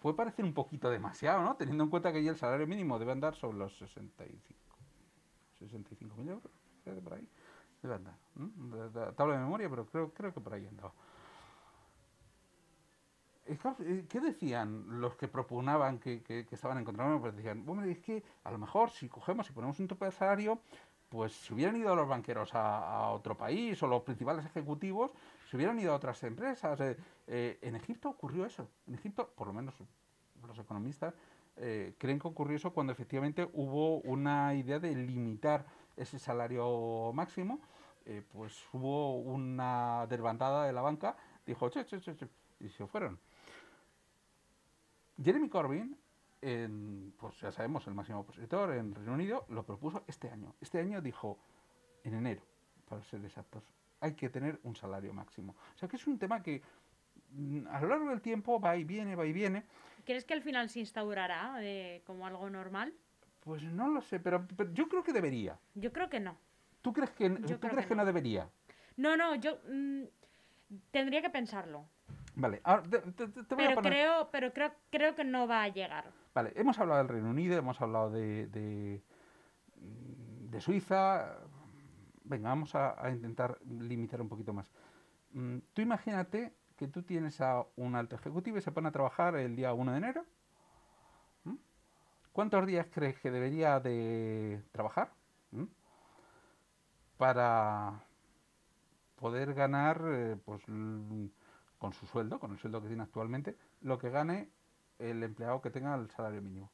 Puede 0.00 0.16
parecer 0.16 0.44
un 0.44 0.54
poquito 0.54 0.88
demasiado, 0.90 1.42
¿no? 1.42 1.56
Teniendo 1.56 1.84
en 1.84 1.90
cuenta 1.90 2.12
que 2.12 2.22
ya 2.22 2.30
el 2.30 2.36
salario 2.36 2.66
mínimo 2.66 2.98
debe 2.98 3.12
andar 3.12 3.34
sobre 3.34 3.58
los 3.58 3.76
65 3.78 4.65
65.000 5.60 6.28
euros, 6.28 6.52
por 7.02 7.14
ahí. 7.14 7.28
Debe 7.82 7.94
andar. 7.94 9.14
tabla 9.14 9.34
de 9.34 9.40
memoria, 9.40 9.68
pero 9.68 9.86
creo, 9.86 10.12
creo 10.12 10.32
que 10.32 10.40
por 10.40 10.54
ahí 10.54 10.66
andaba. 10.66 10.92
Eh, 13.46 14.06
¿Qué 14.08 14.20
decían 14.20 15.00
los 15.00 15.14
que 15.14 15.28
propugnaban 15.28 15.98
que, 15.98 16.22
que, 16.22 16.46
estaban 16.50 16.78
en 16.78 16.84
contra? 16.84 17.18
Pues 17.18 17.36
decían, 17.36 17.64
bueno, 17.64 17.84
es 17.84 17.98
que 17.98 18.22
a 18.42 18.50
lo 18.50 18.58
mejor 18.58 18.90
si 18.90 19.08
cogemos 19.08 19.48
y 19.48 19.52
ponemos 19.52 19.78
un 19.78 19.86
tope 19.86 20.06
de 20.06 20.10
salario, 20.10 20.60
pues 21.08 21.32
si 21.32 21.54
hubieran 21.54 21.76
ido 21.76 21.94
los 21.94 22.08
banqueros 22.08 22.50
a, 22.54 23.10
otro 23.10 23.36
país 23.36 23.80
o 23.82 23.86
los 23.86 24.02
principales 24.02 24.44
ejecutivos, 24.44 25.12
se 25.48 25.56
hubieran 25.56 25.78
ido 25.78 25.92
a 25.92 25.96
otras 25.96 26.22
empresas. 26.24 26.80
Eh, 26.80 26.96
eh, 27.28 27.58
en 27.62 27.76
Egipto 27.76 28.08
ocurrió 28.08 28.44
eso. 28.44 28.68
En 28.88 28.94
Egipto, 28.94 29.28
por 29.36 29.46
lo 29.46 29.52
menos 29.52 29.74
los 30.46 30.58
economistas, 30.58 31.14
eh, 31.56 31.94
creen 31.98 32.18
que 32.18 32.28
ocurrió 32.28 32.56
eso 32.56 32.72
cuando 32.72 32.92
efectivamente 32.92 33.48
hubo 33.52 33.98
una 34.00 34.54
idea 34.54 34.78
de 34.78 34.94
limitar 34.94 35.66
ese 35.96 36.18
salario 36.18 37.12
máximo, 37.14 37.60
eh, 38.04 38.22
pues 38.32 38.62
hubo 38.72 39.18
una 39.18 40.06
desbandada 40.08 40.66
de 40.66 40.72
la 40.72 40.82
banca, 40.82 41.16
dijo, 41.46 41.68
che, 41.70 41.84
che, 41.86 42.00
che, 42.00 42.28
y 42.60 42.68
se 42.68 42.86
fueron. 42.86 43.18
Jeremy 45.22 45.48
Corbyn, 45.48 45.96
pues 47.16 47.40
ya 47.40 47.50
sabemos, 47.50 47.86
el 47.86 47.94
máximo 47.94 48.20
opositor 48.20 48.72
en 48.74 48.94
Reino 48.94 49.14
Unido, 49.14 49.46
lo 49.48 49.64
propuso 49.64 50.04
este 50.06 50.30
año. 50.30 50.54
Este 50.60 50.78
año 50.78 51.00
dijo, 51.00 51.38
en 52.04 52.14
enero, 52.14 52.42
para 52.88 53.02
ser 53.02 53.24
exactos, 53.24 53.64
hay 54.00 54.14
que 54.14 54.28
tener 54.28 54.60
un 54.62 54.76
salario 54.76 55.12
máximo. 55.12 55.54
O 55.74 55.78
sea 55.78 55.88
que 55.88 55.96
es 55.96 56.06
un 56.06 56.18
tema 56.18 56.42
que 56.42 56.62
mm, 57.32 57.66
a 57.68 57.80
lo 57.80 57.88
largo 57.88 58.10
del 58.10 58.20
tiempo 58.20 58.60
va 58.60 58.76
y 58.76 58.84
viene, 58.84 59.16
va 59.16 59.26
y 59.26 59.32
viene. 59.32 59.64
¿Crees 60.06 60.24
que 60.24 60.32
al 60.34 60.40
final 60.42 60.70
se 60.70 60.80
instaurará 60.80 61.56
eh, 61.60 62.02
como 62.06 62.26
algo 62.26 62.48
normal? 62.48 62.94
Pues 63.40 63.62
no 63.64 63.88
lo 63.88 64.00
sé, 64.00 64.18
pero, 64.20 64.46
pero 64.56 64.72
yo 64.72 64.88
creo 64.88 65.02
que 65.02 65.12
debería. 65.12 65.58
Yo 65.74 65.92
creo 65.92 66.08
que 66.08 66.20
no. 66.20 66.38
¿Tú 66.80 66.92
crees 66.92 67.10
que, 67.10 67.28
Yo 67.28 67.58
¿tú 67.58 67.68
crees 67.68 67.82
que 67.82 67.88
que 67.88 67.94
no 67.96 68.02
no. 68.02 68.06
debería? 68.06 68.48
No, 68.96 69.16
no, 69.16 69.34
yo 69.34 69.58
mm, 69.68 70.04
tendría 70.90 71.20
que 71.20 71.30
pensarlo. 71.30 71.88
Vale, 72.36 72.60
ahora 72.64 72.82
te, 72.84 72.98
te- 73.00 73.28
te- 73.28 73.42
te 73.44 73.54
voy 73.54 73.64
a 73.64 73.68
Pero 73.68 73.74
poner... 73.74 73.92
creo, 73.92 74.30
pero 74.30 74.52
creo, 74.52 74.72
creo 74.90 75.14
que 75.14 75.24
no 75.24 75.46
va 75.48 75.62
a 75.64 75.68
llegar. 75.68 76.10
Vale, 76.34 76.52
hemos 76.54 76.78
hablado 76.78 76.98
del 76.98 77.08
Reino 77.08 77.30
Unido, 77.30 77.56
hemos 77.58 77.80
hablado 77.80 78.10
de, 78.10 78.46
de, 78.48 79.02
de 79.76 80.60
Suiza. 80.60 81.38
Venga, 82.24 82.48
vamos 82.50 82.74
a, 82.74 82.94
a 83.04 83.10
intentar 83.10 83.58
limitar 83.64 84.20
un 84.20 84.28
poquito 84.28 84.52
más. 84.52 84.70
Mm, 85.32 85.58
Tú 85.72 85.82
imagínate 85.82 86.52
que 86.76 86.88
tú 86.88 87.02
tienes 87.02 87.40
a 87.40 87.64
un 87.76 87.94
alto 87.96 88.16
ejecutivo 88.16 88.58
y 88.58 88.60
se 88.62 88.70
pone 88.72 88.88
a 88.88 88.92
trabajar 88.92 89.34
el 89.36 89.56
día 89.56 89.72
1 89.72 89.92
de 89.92 89.98
enero. 89.98 90.24
¿Mm? 91.44 91.54
¿Cuántos 92.32 92.66
días 92.66 92.86
crees 92.92 93.18
que 93.18 93.30
debería 93.30 93.80
de 93.80 94.62
trabajar? 94.72 95.10
¿Mm? 95.52 95.64
Para 97.16 98.04
poder 99.16 99.54
ganar, 99.54 100.02
eh, 100.06 100.36
pues, 100.44 100.62
con 100.66 101.92
su 101.94 102.06
sueldo, 102.06 102.38
con 102.38 102.52
el 102.52 102.58
sueldo 102.58 102.82
que 102.82 102.88
tiene 102.88 103.02
actualmente, 103.02 103.56
lo 103.80 103.98
que 103.98 104.10
gane 104.10 104.50
el 104.98 105.22
empleado 105.22 105.62
que 105.62 105.70
tenga 105.70 105.94
el 105.94 106.10
salario 106.10 106.42
mínimo. 106.42 106.70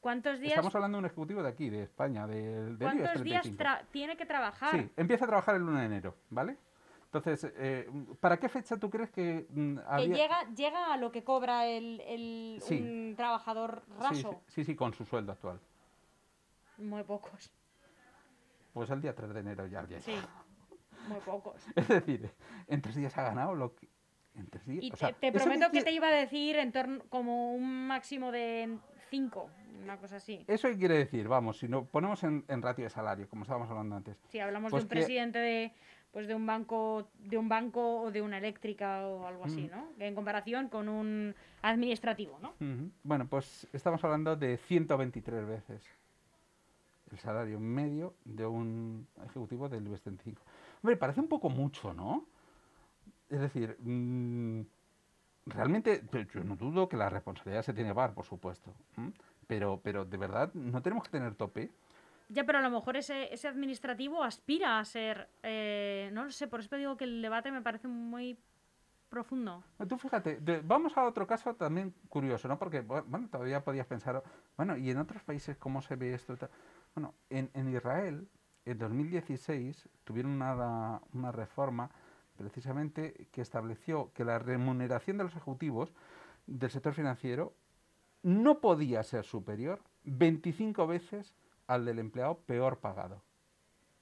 ¿Cuántos 0.00 0.38
días, 0.38 0.52
Estamos 0.52 0.74
hablando 0.74 0.96
de 0.96 1.00
un 1.00 1.06
ejecutivo 1.06 1.42
de 1.42 1.48
aquí, 1.50 1.68
de 1.68 1.82
España, 1.82 2.26
del 2.26 2.78
de 2.78 2.84
¿cuántos 2.86 3.22
días 3.22 3.42
35. 3.42 3.62
tra- 3.62 3.84
tiene 3.90 4.16
que 4.16 4.24
trabajar? 4.24 4.70
Sí, 4.70 4.90
empieza 4.96 5.24
a 5.26 5.28
trabajar 5.28 5.56
el 5.56 5.62
1 5.62 5.78
de 5.78 5.84
enero, 5.84 6.14
¿vale? 6.30 6.56
Entonces, 7.12 7.52
eh, 7.56 7.90
¿para 8.20 8.38
qué 8.38 8.48
fecha 8.48 8.76
tú 8.76 8.88
crees 8.88 9.10
que 9.10 9.44
mm, 9.50 9.78
Que 9.96 10.06
llega, 10.08 10.48
llega 10.54 10.92
a 10.92 10.96
lo 10.96 11.10
que 11.10 11.24
cobra 11.24 11.66
el, 11.66 12.00
el- 12.06 12.58
Sí. 12.62 12.80
un 12.80 13.14
trabajador 13.16 13.82
raso. 13.98 14.42
sí, 14.46 14.52
sí, 14.54 14.64
sí, 14.64 14.76
con 14.76 14.94
su 14.94 15.04
sueldo 15.04 15.32
actual. 15.32 15.58
Muy 16.78 17.02
pocos. 17.02 17.50
Pues 18.72 18.88
el 18.90 19.00
día 19.02 19.12
3 19.12 19.34
de 19.34 19.40
enero 19.40 19.66
ya 19.66 19.80
habría 19.80 20.00
Sí, 20.00 20.14
muy 21.08 21.18
pocos. 21.20 21.60
Es 21.76 21.88
decir, 21.88 22.30
en 22.68 22.80
tres 22.80 22.94
días 22.94 23.18
ha 23.18 23.22
ganado 23.24 23.56
lo 23.56 23.74
que... 23.74 23.88
En 24.36 24.46
tres 24.48 24.64
días... 24.64 24.84
Y 24.84 24.92
o 24.92 24.96
sea, 24.96 25.08
te, 25.12 25.14
te 25.14 25.26
¿eso 25.26 25.38
qué 25.38 25.42
prometo 25.42 25.66
que 25.66 25.70
quiere- 25.72 25.84
te 25.86 25.92
iba 25.92 26.06
a 26.06 26.12
decir 26.12 26.56
en 26.56 26.70
torno 26.70 27.02
como 27.08 27.54
un 27.54 27.88
máximo 27.88 28.30
de 28.30 28.78
5, 29.10 29.50
una 29.82 29.96
cosa 29.98 30.16
así. 30.16 30.44
Eso 30.46 30.68
qué 30.68 30.78
quiere 30.78 30.94
decir, 30.98 31.26
vamos, 31.26 31.58
si 31.58 31.66
lo 31.66 31.86
ponemos 31.86 32.22
en, 32.22 32.44
en 32.46 32.62
ratio 32.62 32.84
de 32.84 32.90
salario, 32.90 33.28
como 33.28 33.42
estábamos 33.42 33.68
hablando 33.68 33.96
antes. 33.96 34.16
Si 34.28 34.38
hablamos 34.38 34.70
Pues 34.70 34.84
de 34.84 34.84
un 34.84 34.88
que- 34.88 34.94
presidente 34.94 35.38
de 35.40 35.74
pues 36.12 36.26
de 36.26 36.34
un 36.34 36.46
banco 36.46 37.08
de 37.18 37.38
un 37.38 37.48
banco 37.48 38.02
o 38.02 38.10
de 38.10 38.22
una 38.22 38.38
eléctrica 38.38 39.06
o 39.06 39.26
algo 39.26 39.44
así. 39.44 39.68
¿no? 39.70 39.88
En 39.98 40.14
comparación 40.14 40.68
con 40.68 40.88
un 40.88 41.34
administrativo, 41.62 42.38
¿no? 42.40 42.54
Bueno, 43.02 43.26
pues 43.28 43.66
estamos 43.72 44.02
hablando 44.04 44.36
de 44.36 44.56
123 44.56 45.46
veces 45.46 45.82
el 47.10 47.18
salario 47.18 47.58
medio 47.58 48.14
de 48.24 48.46
un 48.46 49.06
ejecutivo 49.24 49.68
del 49.68 49.86
IBEX 49.86 50.02
35. 50.02 50.42
Hombre, 50.82 50.96
parece 50.96 51.20
un 51.20 51.28
poco 51.28 51.50
mucho, 51.50 51.92
¿no? 51.92 52.24
Es 53.28 53.40
decir, 53.40 53.76
mm, 53.80 54.62
realmente 55.46 56.02
yo 56.32 56.44
no 56.44 56.56
dudo 56.56 56.88
que 56.88 56.96
la 56.96 57.08
responsabilidad 57.08 57.62
se 57.62 57.74
tiene 57.74 57.90
que 57.90 57.94
pagar, 57.94 58.14
por 58.14 58.24
supuesto. 58.24 58.72
Pero, 59.46 59.80
pero 59.82 60.04
de 60.04 60.16
verdad 60.16 60.52
no 60.54 60.82
tenemos 60.82 61.04
que 61.04 61.10
tener 61.10 61.34
tope. 61.34 61.70
Ya, 62.32 62.44
pero 62.46 62.58
a 62.58 62.62
lo 62.62 62.70
mejor 62.70 62.96
ese, 62.96 63.32
ese 63.34 63.48
administrativo 63.48 64.22
aspira 64.22 64.78
a 64.78 64.84
ser, 64.84 65.28
eh, 65.42 66.10
no 66.12 66.24
lo 66.24 66.30
sé, 66.30 66.46
por 66.46 66.60
eso 66.60 66.68
te 66.68 66.76
digo 66.76 66.96
que 66.96 67.02
el 67.04 67.20
debate 67.20 67.50
me 67.50 67.60
parece 67.60 67.88
muy 67.88 68.38
profundo. 69.08 69.64
Tú 69.88 69.98
fíjate, 69.98 70.38
vamos 70.64 70.96
a 70.96 71.04
otro 71.04 71.26
caso 71.26 71.56
también 71.56 71.92
curioso, 72.08 72.46
¿no? 72.46 72.56
Porque, 72.56 72.86
bu- 72.86 73.02
bueno, 73.04 73.28
todavía 73.28 73.64
podías 73.64 73.86
pensar, 73.86 74.22
bueno, 74.56 74.76
¿y 74.76 74.90
en 74.90 74.98
otros 74.98 75.24
países 75.24 75.56
cómo 75.56 75.82
se 75.82 75.96
ve 75.96 76.14
esto? 76.14 76.36
Bueno, 76.94 77.14
en, 77.30 77.50
en 77.52 77.74
Israel, 77.74 78.28
en 78.64 78.78
2016, 78.78 79.88
tuvieron 80.04 80.30
una, 80.30 81.00
una 81.12 81.32
reforma 81.32 81.90
precisamente 82.36 83.26
que 83.32 83.40
estableció 83.42 84.12
que 84.14 84.24
la 84.24 84.38
remuneración 84.38 85.18
de 85.18 85.24
los 85.24 85.32
ejecutivos 85.34 85.92
del 86.46 86.70
sector 86.70 86.94
financiero 86.94 87.54
no 88.22 88.60
podía 88.60 89.02
ser 89.02 89.24
superior 89.24 89.80
25 90.04 90.86
veces 90.86 91.34
al 91.70 91.84
del 91.84 91.98
empleado 92.00 92.40
peor 92.40 92.80
pagado. 92.80 93.22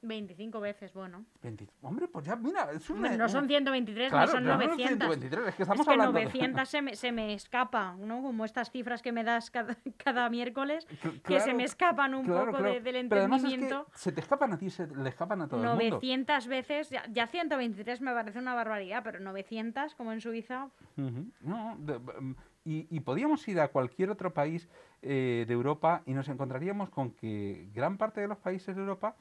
25 0.00 0.60
veces, 0.60 0.94
bueno. 0.94 1.24
20 1.42 1.66
Hombre, 1.82 2.06
pues 2.06 2.24
ya, 2.24 2.36
mira, 2.36 2.70
es 2.70 2.88
una... 2.88 3.16
No 3.16 3.28
son 3.28 3.48
123, 3.48 4.10
Claro, 4.10 4.26
no 4.26 4.32
son 4.32 4.44
no, 4.44 4.50
no, 4.52 4.58
900. 4.58 5.08
123, 5.08 5.48
es 5.48 5.54
que 5.56 5.62
estamos 5.64 5.80
es 5.80 5.86
que 5.86 5.92
hablando 5.92 6.12
de- 6.18 6.24
900 6.26 6.68
se 6.70 6.82
me, 6.82 6.94
se 6.94 7.10
me 7.10 7.34
escapa, 7.34 7.96
¿no? 7.98 8.22
Como 8.22 8.44
estas 8.44 8.70
cifras 8.70 9.02
que 9.02 9.10
me 9.10 9.24
das 9.24 9.50
cada, 9.50 9.76
cada 9.96 10.30
miércoles, 10.30 10.86
Cl- 11.02 11.20
que 11.22 11.40
se 11.40 11.46
claro, 11.46 11.56
me 11.56 11.64
escapan 11.64 12.14
un 12.14 12.24
claro, 12.26 12.46
poco 12.46 12.58
claro. 12.58 12.74
de- 12.74 12.80
del 12.80 13.08
Pero 13.08 13.22
además 13.22 13.42
es 13.42 13.48
que 13.48 13.54
entendimiento. 13.56 13.90
se 13.96 14.12
te 14.12 14.20
escapan 14.20 14.52
a 14.52 14.58
ti, 14.58 14.70
se 14.70 14.86
le 14.86 15.08
escapan 15.08 15.42
a 15.42 15.48
todo 15.48 15.60
el 15.62 15.68
mundo. 15.68 15.84
900 15.96 16.46
veces, 16.46 16.90
ya, 16.90 17.04
ya 17.10 17.26
123 17.26 18.00
me 18.00 18.12
parece 18.12 18.38
una 18.38 18.54
barbaridad, 18.54 19.02
pero 19.02 19.18
900 19.18 19.96
como 19.96 20.12
en 20.12 20.20
Suiza, 20.20 20.70
Ujú. 20.96 21.26
No, 21.40 21.76
de- 21.80 21.98
mm, 21.98 22.36
y, 22.70 23.00
podíamos 23.00 23.46
ir 23.48 23.60
a 23.60 23.68
cualquier 23.68 24.10
otro 24.10 24.34
país 24.34 24.68
eh, 25.00 25.44
de 25.48 25.54
Europa 25.54 26.02
y 26.04 26.12
nos 26.12 26.28
encontraríamos 26.28 26.90
con 26.90 27.12
que 27.12 27.70
gran 27.72 27.96
parte 27.96 28.20
de 28.20 28.28
los 28.28 28.38
países 28.38 28.76
de 28.76 28.82
Europa, 28.82 29.16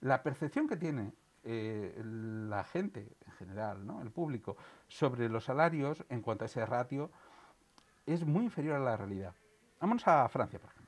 la 0.00 0.22
percepción 0.22 0.68
que 0.68 0.76
tiene 0.76 1.12
eh, 1.44 1.98
la 2.04 2.62
gente 2.64 3.16
en 3.26 3.32
general, 3.32 3.86
¿no? 3.86 4.02
el 4.02 4.10
público, 4.10 4.56
sobre 4.86 5.28
los 5.30 5.44
salarios 5.44 6.04
en 6.10 6.20
cuanto 6.20 6.44
a 6.44 6.46
ese 6.46 6.64
ratio, 6.66 7.10
es 8.04 8.24
muy 8.26 8.44
inferior 8.44 8.76
a 8.76 8.80
la 8.80 8.96
realidad. 8.96 9.34
Vámonos 9.80 10.06
a 10.06 10.28
Francia, 10.28 10.58
por 10.58 10.68
ejemplo. 10.70 10.80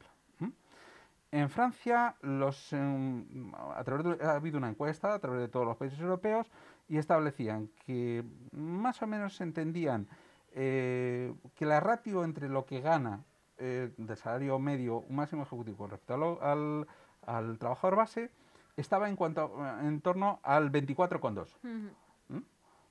En 1.30 1.48
Francia, 1.48 2.14
los, 2.20 2.74
em, 2.74 3.54
a 3.74 3.82
través 3.84 4.04
de- 4.04 4.22
ha 4.26 4.34
habido 4.34 4.58
una 4.58 4.68
encuesta 4.68 5.14
a 5.14 5.18
través 5.18 5.40
de 5.40 5.48
todos 5.48 5.64
los 5.64 5.78
países 5.78 5.98
europeos 5.98 6.46
y 6.90 6.98
establecían 6.98 7.70
que 7.86 8.22
más 8.52 9.00
o 9.00 9.06
menos 9.06 9.36
se 9.36 9.44
entendían 9.44 10.06
eh, 10.54 11.34
que 11.54 11.66
la 11.66 11.80
ratio 11.80 12.24
entre 12.24 12.48
lo 12.48 12.64
que 12.66 12.80
gana 12.80 13.24
eh, 13.58 13.92
del 13.96 14.16
salario 14.16 14.58
medio 14.58 14.98
un 14.98 15.16
máximo 15.16 15.42
ejecutivo 15.42 15.76
con 15.78 15.90
respecto 15.90 16.16
lo- 16.16 16.42
al, 16.42 16.86
al 17.26 17.58
trabajador 17.58 17.96
base 17.96 18.30
estaba 18.76 19.08
en 19.08 19.16
cuanto 19.16 19.62
a- 19.62 19.80
en 19.86 20.00
torno 20.00 20.40
al 20.42 20.70
24,2. 20.70 21.56
ujú, 21.62 21.90
¿m? 22.30 22.42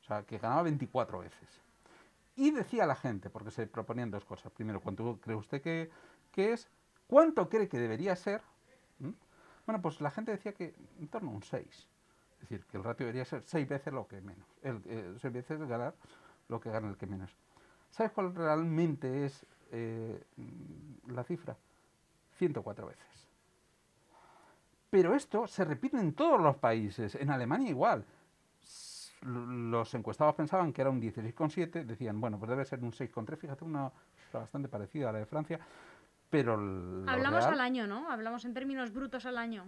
O 0.02 0.04
sea, 0.04 0.24
que 0.24 0.38
ganaba 0.38 0.64
24 0.64 1.20
veces. 1.20 1.62
Y 2.36 2.52
decía 2.52 2.86
la 2.86 2.96
gente, 2.96 3.30
porque 3.30 3.52
se 3.52 3.68
proponían 3.68 4.10
dos 4.10 4.24
cosas. 4.26 4.52
Primero, 4.52 4.80
¿cuánto 4.80 5.20
cree 5.22 5.36
usted 5.36 5.62
que, 5.62 5.90
que 6.32 6.54
es? 6.54 6.70
¿Cuánto 7.08 7.50
cree 7.50 7.68
que 7.68 7.78
debería 7.78 8.16
ser? 8.16 8.42
¿m? 9.00 9.14
Bueno, 9.66 9.82
pues 9.82 10.00
la 10.02 10.10
gente 10.12 10.32
decía 10.32 10.54
que 10.54 10.74
en 11.00 11.08
torno 11.08 11.32
a 11.32 11.34
un 11.34 11.44
6. 11.44 11.88
Es 12.36 12.50
decir, 12.50 12.66
que 12.66 12.78
el 12.78 12.84
ratio 12.84 13.06
debería 13.06 13.26
ser 13.26 13.44
6 13.44 13.68
veces 13.68 13.94
lo 13.94 14.08
que 14.08 14.22
menos. 14.22 14.48
El, 14.64 14.82
eh, 14.86 15.14
6 15.20 15.34
veces 15.34 15.60
ganar 15.68 15.94
lo 16.48 16.60
que 16.60 16.70
gana 16.72 16.90
el 16.90 16.98
que 16.98 17.06
menos. 17.06 17.36
¿Sabes 17.92 18.12
cuál 18.14 18.34
realmente 18.34 19.26
es 19.26 19.46
eh, 19.72 20.24
la 21.08 21.24
cifra? 21.24 21.56
104 22.38 22.88
veces. 22.88 23.06
Pero 24.90 25.16
esto 25.16 25.48
se 25.48 25.64
repite 25.64 25.98
en 25.98 26.14
todos 26.14 26.40
los 26.40 26.58
países. 26.58 27.16
En 27.16 27.30
Alemania 27.30 27.70
igual. 27.70 28.06
Los 29.22 29.94
encuestados 29.94 30.34
pensaban 30.34 30.74
que 30.74 30.82
era 30.82 30.90
un 30.90 31.00
16,7, 31.00 31.86
decían, 31.86 32.20
bueno, 32.20 32.40
pues 32.40 32.50
debe 32.50 32.66
ser 32.66 32.84
un 32.84 32.92
6,3, 32.92 33.38
fíjate, 33.38 33.64
una 33.64 33.92
bastante 34.34 34.68
parecida 34.68 35.10
a 35.10 35.12
la 35.12 35.20
de 35.20 35.26
Francia, 35.26 35.60
pero 36.32 36.54
Hablamos 36.54 37.44
real 37.44 37.54
al 37.54 37.60
año, 37.60 37.88
¿no? 37.88 38.10
Hablamos 38.10 38.46
en 38.46 38.54
términos 38.54 38.94
brutos 38.94 39.26
al 39.26 39.38
año. 39.38 39.66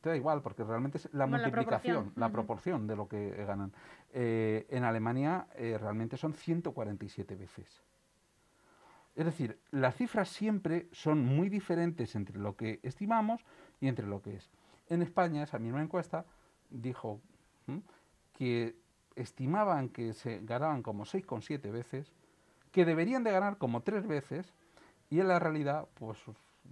te 0.00 0.08
da 0.10 0.16
igual, 0.16 0.42
porque 0.42 0.64
realmente 0.64 0.98
es 0.98 1.08
la 1.12 1.24
Bueno, 1.24 1.38
la 1.38 1.48
multiplicación, 1.48 1.94
proporción, 1.94 2.20
la 2.20 2.32
proporción 2.32 2.86
de 2.88 2.96
lo 2.96 3.08
que 3.08 3.28
eh, 3.28 3.44
ganan. 3.44 3.72
Eh, 4.12 4.66
en 4.70 4.82
Alemania 4.82 5.46
eh, 5.54 5.78
realmente 5.80 6.16
son 6.16 6.34
147 6.34 7.36
veces. 7.36 7.80
Es 9.14 9.24
decir, 9.24 9.60
las 9.70 9.94
cifras 9.94 10.28
siempre 10.28 10.88
son 10.90 11.24
muy 11.24 11.48
diferentes 11.48 12.16
entre 12.16 12.40
lo 12.40 12.56
que 12.56 12.80
estimamos 12.82 13.44
y 13.80 13.86
entre 13.86 14.08
lo 14.08 14.20
que 14.20 14.34
es. 14.34 14.50
En 14.88 15.00
España, 15.00 15.44
esa 15.44 15.60
misma 15.60 15.80
encuesta 15.80 16.26
dijo 16.70 17.20
¿m? 17.68 17.82
que 18.32 18.74
estimaban 19.14 19.90
que 19.90 20.12
se 20.12 20.40
ganaban 20.40 20.82
como 20.82 21.04
6,7 21.04 21.70
veces, 21.70 22.12
que 22.72 22.84
deberían 22.84 23.22
de 23.22 23.30
ganar 23.30 23.58
como 23.58 23.82
3 23.82 24.08
veces, 24.08 24.52
y 25.10 25.20
en 25.20 25.28
la 25.28 25.38
realidad, 25.38 25.86
pues 25.94 26.18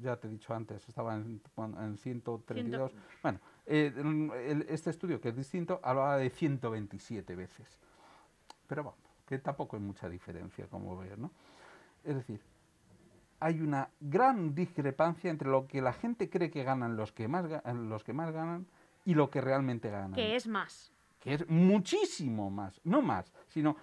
ya 0.00 0.16
te 0.16 0.26
he 0.26 0.30
dicho 0.30 0.54
antes, 0.54 0.88
estaba 0.88 1.14
en, 1.14 1.40
en 1.78 1.96
132. 1.98 2.92
Bueno, 3.22 3.38
eh, 3.66 3.92
el- 3.96 4.66
este 4.68 4.90
estudio, 4.90 5.20
que 5.20 5.28
es 5.30 5.36
distinto, 5.36 5.80
hablaba 5.82 6.16
de 6.16 6.30
127 6.30 7.34
veces. 7.36 7.78
Pero 8.66 8.84
vamos, 8.84 8.98
que 9.26 9.38
tampoco 9.38 9.76
hay 9.76 9.82
mucha 9.82 10.08
diferencia, 10.08 10.66
como 10.68 10.96
ver, 10.96 11.18
¿no? 11.18 11.30
Es 12.04 12.16
decir, 12.16 12.40
hay 13.38 13.60
una 13.60 13.88
gran 14.00 14.54
discrepancia 14.54 15.30
entre 15.30 15.48
lo 15.50 15.66
que 15.66 15.82
la 15.82 15.92
gente 15.92 16.30
cree 16.30 16.50
que 16.50 16.62
ganan 16.64 16.96
los 16.96 17.12
que 17.12 17.28
más, 17.28 17.44
los 17.74 18.02
que 18.04 18.12
más 18.12 18.32
ganan 18.32 18.66
y 19.04 19.14
lo 19.14 19.30
que 19.30 19.40
realmente 19.40 19.90
ganan. 19.90 20.14
Que 20.14 20.36
es 20.36 20.46
más. 20.46 20.92
Que 21.20 21.34
es 21.34 21.48
muchísimo 21.48 22.50
más, 22.50 22.80
no 22.84 23.02
más, 23.02 23.32
sino 23.48 23.76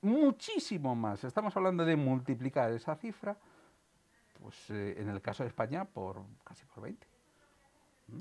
muchísimo 0.00 0.94
más. 0.94 1.24
Estamos 1.24 1.56
hablando 1.56 1.84
de 1.84 1.96
multiplicar 1.96 2.72
esa 2.72 2.96
cifra, 2.96 3.36
pues 4.42 4.70
eh, 4.70 4.96
en 4.98 5.08
el 5.08 5.20
caso 5.20 5.42
de 5.42 5.48
España, 5.48 5.84
por 5.84 6.22
casi 6.44 6.64
por 6.66 6.82
20. 6.82 7.06
¿Mm? 8.08 8.18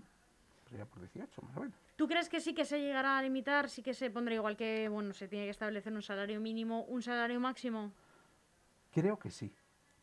Sería 0.70 0.86
por 0.86 1.00
18, 1.00 1.42
más 1.42 1.58
o 1.58 1.60
menos. 1.62 1.76
¿Tú 1.96 2.08
crees 2.08 2.30
que 2.30 2.40
sí 2.40 2.54
que 2.54 2.66
se 2.66 2.80
llegará 2.80 3.18
a 3.18 3.22
limitar, 3.22 3.70
sí 3.70 3.82
que 3.82 3.94
se 3.94 4.10
pondrá 4.10 4.36
igual 4.36 4.56
que, 4.56 4.88
bueno, 4.90 5.14
se 5.14 5.28
tiene 5.28 5.46
que 5.46 5.52
establecer 5.52 5.92
un 5.94 6.02
salario 6.02 6.40
mínimo, 6.40 6.84
un 6.84 7.02
salario 7.02 7.40
máximo? 7.40 7.92
Creo 8.92 9.18
que 9.20 9.32
sí. 9.32 9.54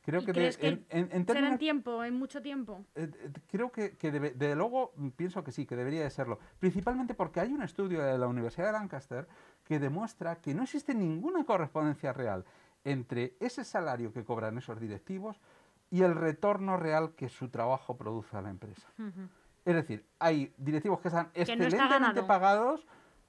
Creo 0.03 0.25
que, 0.25 0.33
crees 0.33 0.57
que 0.57 0.87
en, 0.89 1.27
será 1.27 1.49
en 1.49 1.59
tiempo, 1.59 2.03
en 2.03 2.15
mucho 2.15 2.41
tiempo? 2.41 2.83
Eh, 2.95 3.11
eh, 3.13 3.31
creo 3.51 3.71
que, 3.71 3.97
que 3.99 4.11
de 4.11 4.57
luego 4.57 4.93
mm, 4.97 5.09
pienso 5.11 5.45
que 5.45 5.53
sí, 5.53 5.67
que 5.67 5.77
debería 5.77 6.03
de 6.03 6.09
serlo. 6.09 6.39
Principalmente 6.59 7.13
porque 7.13 7.41
hay 7.41 7.53
un 7.53 7.63
estudio 7.63 8.03
de 8.03 8.17
la 8.17 8.27
Universidad 8.27 8.69
de 8.69 8.73
Lancaster 8.73 9.29
que 9.65 9.79
demuestra 9.79 10.37
que 10.37 10.55
no 10.55 10.63
existe 10.63 10.95
ninguna 10.95 11.45
correspondencia 11.45 12.15
real 12.15 12.47
entre 12.85 13.35
ese 13.41 13.65
salario 13.65 14.13
que 14.13 14.25
cobran 14.25 14.57
esos 14.57 14.81
directivos 14.81 15.41
y 15.91 16.03
el 16.03 16.15
retorno 16.15 16.77
real 16.77 17.15
que 17.15 17.29
su 17.29 17.49
trabajo 17.49 17.97
produce 17.97 18.37
a 18.37 18.43
la 18.43 18.51
empresa. 18.51 18.89
Es 19.65 19.75
decir, 19.75 20.07
hay 20.19 20.53
directivos 20.57 21.01
que 21.01 21.09
están 21.09 21.31
excelentemente 21.35 22.23
pagados 22.23 22.87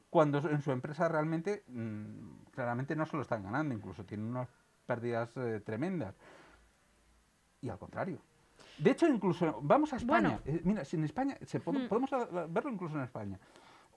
cuando 0.10 0.39
en 0.50 0.62
su 0.62 0.72
empresa 0.72 1.08
realmente, 1.08 1.63
mm, 1.67 2.45
claramente 2.52 2.95
no 2.95 3.06
se 3.06 3.15
lo 3.15 3.22
están 3.22 3.43
ganando, 3.43 3.76
incluso 3.76 4.06
tienen 4.06 4.28
unas 4.28 4.50
pérdidas 4.86 5.36
eh, 5.38 5.62
tremendas 5.63 6.15
y 7.62 7.69
al 7.69 7.78
contrario. 7.78 8.19
De 8.78 8.91
hecho, 8.91 9.08
incluso, 9.08 9.60
vamos 9.62 9.91
a 9.93 9.98
España. 9.98 10.39
Eh, 10.45 10.62
mira, 10.63 10.86
si 10.86 10.95
en 10.95 11.04
España, 11.04 11.38
se, 11.45 11.60
podemos 11.60 12.10
verlo 12.50 12.72
incluso 12.72 12.95
en 12.95 13.04
España. 13.04 13.39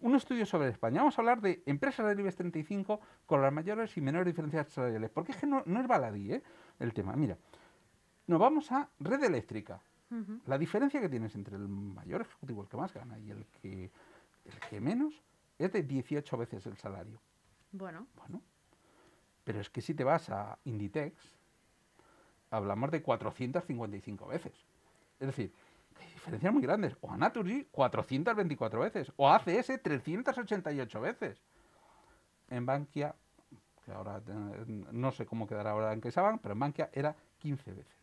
Un 0.00 0.16
estudio 0.16 0.44
sobre 0.44 0.68
España. 0.68 1.00
Vamos 1.00 1.16
a 1.16 1.22
hablar 1.22 1.40
de 1.40 1.62
empresas 1.66 2.04
del 2.04 2.18
IBEX 2.18 2.36
35 2.36 3.00
con 3.24 3.40
las 3.40 3.52
mayores 3.52 3.96
y 3.96 4.00
menores 4.00 4.26
diferencias 4.26 4.68
salariales. 4.68 5.10
Porque 5.10 5.30
es 5.30 5.38
que 5.38 5.46
no, 5.46 5.62
es 5.64 5.86
baladí 5.86 6.32
¿eh? 6.32 6.42
el 6.80 6.92
tema. 6.92 7.14
Mira, 7.14 7.38
nos 8.26 8.40
vamos 8.40 8.70
a 8.72 8.88
red 8.98 9.22
eléctrica. 9.22 9.80
La 10.44 10.58
diferencia 10.58 11.00
que 11.00 11.08
tienes 11.08 11.34
entre 11.36 11.56
el 11.56 11.66
mayor 11.66 12.20
ejecutivo, 12.20 12.60
el 12.60 12.68
que 12.68 12.76
más 12.76 12.92
gana, 12.92 13.18
y 13.18 13.30
el 13.30 13.46
que, 13.46 13.90
el 14.44 14.60
que 14.68 14.78
menos, 14.78 15.22
es 15.58 15.72
de 15.72 15.82
18 15.82 16.36
veces 16.36 16.66
el 16.66 16.76
salario. 16.76 17.18
Bueno. 17.70 18.06
Bueno. 18.16 18.42
Pero 19.44 19.60
es 19.60 19.70
que 19.70 19.80
si 19.80 19.94
te 19.94 20.04
vas 20.04 20.28
a 20.28 20.58
Inditex, 20.64 21.16
hablamos 22.50 22.90
de 22.90 23.02
455 23.02 24.26
veces. 24.26 24.52
Es 25.18 25.28
decir, 25.28 25.52
hay 25.98 26.12
diferencias 26.12 26.52
muy 26.52 26.62
grandes. 26.62 26.96
O 27.00 27.10
a 27.10 27.16
Naturgy, 27.16 27.66
424 27.70 28.80
veces. 28.80 29.12
O 29.16 29.28
a 29.28 29.36
ACS, 29.36 29.82
388 29.82 31.00
veces. 31.00 31.42
En 32.50 32.66
Bankia, 32.66 33.14
que 33.84 33.92
ahora 33.92 34.22
eh, 34.26 34.84
no 34.92 35.10
sé 35.10 35.26
cómo 35.26 35.46
quedará 35.46 35.70
ahora 35.70 35.92
en 35.92 36.00
CaixaBank, 36.00 36.40
pero 36.42 36.52
en 36.52 36.60
Bankia 36.60 36.90
era 36.92 37.16
15 37.38 37.72
veces. 37.72 38.01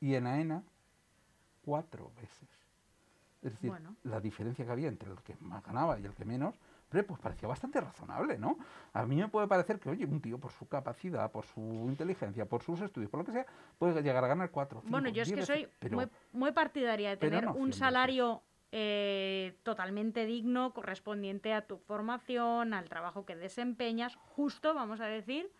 Y 0.00 0.14
en 0.14 0.26
AENA, 0.26 0.62
4 1.64 2.12
veces. 2.16 2.48
Es 3.42 3.52
decir, 3.52 3.72
la 4.02 4.20
diferencia 4.20 4.64
que 4.64 4.70
había 4.70 4.88
entre 4.88 5.10
el 5.10 5.18
que 5.22 5.36
más 5.40 5.64
ganaba 5.64 5.98
y 5.98 6.04
el 6.04 6.14
que 6.14 6.24
menos 6.24 6.58
pues 6.88 7.20
parecía 7.20 7.48
bastante 7.48 7.80
razonable, 7.80 8.38
¿no? 8.38 8.56
A 8.94 9.04
mí 9.04 9.16
me 9.16 9.28
puede 9.28 9.46
parecer 9.46 9.78
que, 9.78 9.90
oye, 9.90 10.06
un 10.06 10.20
tío 10.20 10.38
por 10.38 10.52
su 10.52 10.66
capacidad, 10.66 11.30
por 11.30 11.44
su 11.44 11.60
inteligencia, 11.86 12.46
por 12.46 12.62
sus 12.62 12.80
estudios, 12.80 13.10
por 13.10 13.20
lo 13.20 13.26
que 13.26 13.32
sea, 13.32 13.46
puede 13.78 14.02
llegar 14.02 14.24
a 14.24 14.28
ganar 14.28 14.50
cuatro. 14.50 14.82
bueno, 14.86 15.08
yo 15.10 15.22
es 15.22 15.32
que 15.32 15.44
soy 15.44 15.68
muy, 16.32 16.52
partidaria 16.52 17.10
de 17.10 17.16
tener 17.18 17.46
un 17.48 17.72
salario 17.72 18.42
eh, 18.72 19.58
totalmente 19.62 20.24
digno, 20.24 20.72
correspondiente 20.72 21.52
a 21.52 21.66
tu 21.66 21.78
formación, 21.78 22.72
al 22.72 22.88
trabajo 22.88 23.26
que 23.26 23.36
desempeñas, 23.36 24.16
justo, 24.16 24.74
vamos 24.74 25.00
a 25.00 25.06
decir, 25.06 25.50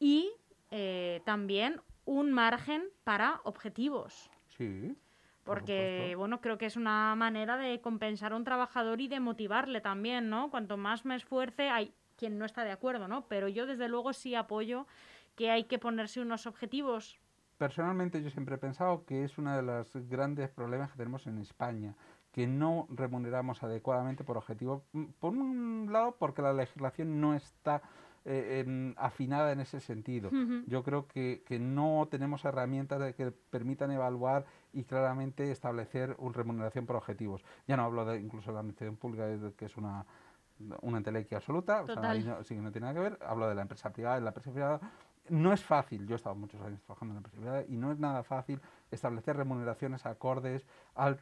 y 0.00 0.32
eh, 0.70 1.22
también 1.24 1.80
un 2.08 2.32
margen 2.32 2.84
para 3.04 3.40
objetivos. 3.44 4.30
Sí. 4.56 4.96
Porque, 5.44 6.14
bueno, 6.16 6.40
creo 6.40 6.56
que 6.56 6.64
es 6.64 6.76
una 6.76 7.14
manera 7.14 7.58
de 7.58 7.80
compensar 7.82 8.32
a 8.32 8.36
un 8.36 8.44
trabajador 8.44 9.00
y 9.02 9.08
de 9.08 9.20
motivarle 9.20 9.82
también, 9.82 10.30
¿no? 10.30 10.50
Cuanto 10.50 10.78
más 10.78 11.04
me 11.04 11.14
esfuerce, 11.16 11.68
hay 11.68 11.92
quien 12.16 12.38
no 12.38 12.46
está 12.46 12.64
de 12.64 12.72
acuerdo, 12.72 13.08
¿no? 13.08 13.26
Pero 13.28 13.48
yo, 13.48 13.66
desde 13.66 13.88
luego, 13.88 14.14
sí 14.14 14.34
apoyo 14.34 14.86
que 15.36 15.50
hay 15.50 15.64
que 15.64 15.78
ponerse 15.78 16.20
unos 16.20 16.46
objetivos. 16.46 17.18
Personalmente, 17.58 18.22
yo 18.22 18.30
siempre 18.30 18.54
he 18.54 18.58
pensado 18.58 19.04
que 19.04 19.24
es 19.24 19.36
uno 19.36 19.54
de 19.54 19.62
los 19.62 19.94
grandes 20.08 20.48
problemas 20.48 20.90
que 20.90 20.98
tenemos 20.98 21.26
en 21.26 21.38
España, 21.38 21.94
que 22.32 22.46
no 22.46 22.86
remuneramos 22.90 23.62
adecuadamente 23.62 24.24
por 24.24 24.38
objetivos. 24.38 24.82
Mm, 24.92 25.04
por 25.20 25.34
un 25.34 25.88
lado, 25.92 26.16
porque 26.18 26.40
la 26.40 26.54
legislación 26.54 27.20
no 27.20 27.34
está 27.34 27.82
eh, 28.30 28.94
afinada 28.98 29.52
en 29.52 29.60
ese 29.60 29.80
sentido. 29.80 30.30
Yo 30.66 30.82
creo 30.82 31.06
que, 31.06 31.42
que, 31.46 31.58
no 31.58 32.06
tenemos 32.10 32.44
herramientas 32.44 33.14
que 33.14 33.30
permitan 33.30 33.90
evaluar 33.90 34.44
y 34.72 34.84
claramente 34.84 35.50
establecer 35.50 36.14
una 36.18 36.34
remuneración 36.34 36.84
por 36.84 36.96
objetivos. 36.96 37.42
Ya 37.66 37.76
no 37.76 37.84
hablo 37.84 38.04
de 38.04 38.20
incluso 38.20 38.50
de 38.50 38.54
la 38.54 38.60
administración 38.60 38.96
pública, 38.96 39.26
que 39.56 39.64
es 39.64 39.76
una, 39.78 40.04
una 40.82 40.98
entelequia 40.98 41.38
absoluta, 41.38 41.82
o 41.82 41.86
sea, 41.86 41.96
no, 41.96 42.44
sí, 42.44 42.56
no 42.56 42.70
tiene 42.70 42.86
nada 42.86 42.94
que 42.94 43.00
ver. 43.00 43.18
Hablo 43.22 43.48
de 43.48 43.54
la 43.54 43.62
empresa 43.62 43.90
privada. 43.92 44.18
En 44.18 44.24
la 44.24 44.30
empresa 44.30 44.52
privada 44.52 44.80
no 45.30 45.52
es 45.52 45.62
fácil, 45.62 46.06
yo 46.06 46.14
he 46.14 46.16
estado 46.16 46.34
muchos 46.34 46.60
años 46.60 46.80
trabajando 46.82 47.12
en 47.12 47.16
la 47.16 47.18
empresa 47.18 47.36
privada 47.36 47.64
y 47.68 47.76
no 47.76 47.92
es 47.92 47.98
nada 47.98 48.22
fácil 48.22 48.60
establecer 48.90 49.36
remuneraciones 49.36 50.06
acordes 50.06 50.66
al 50.94 51.16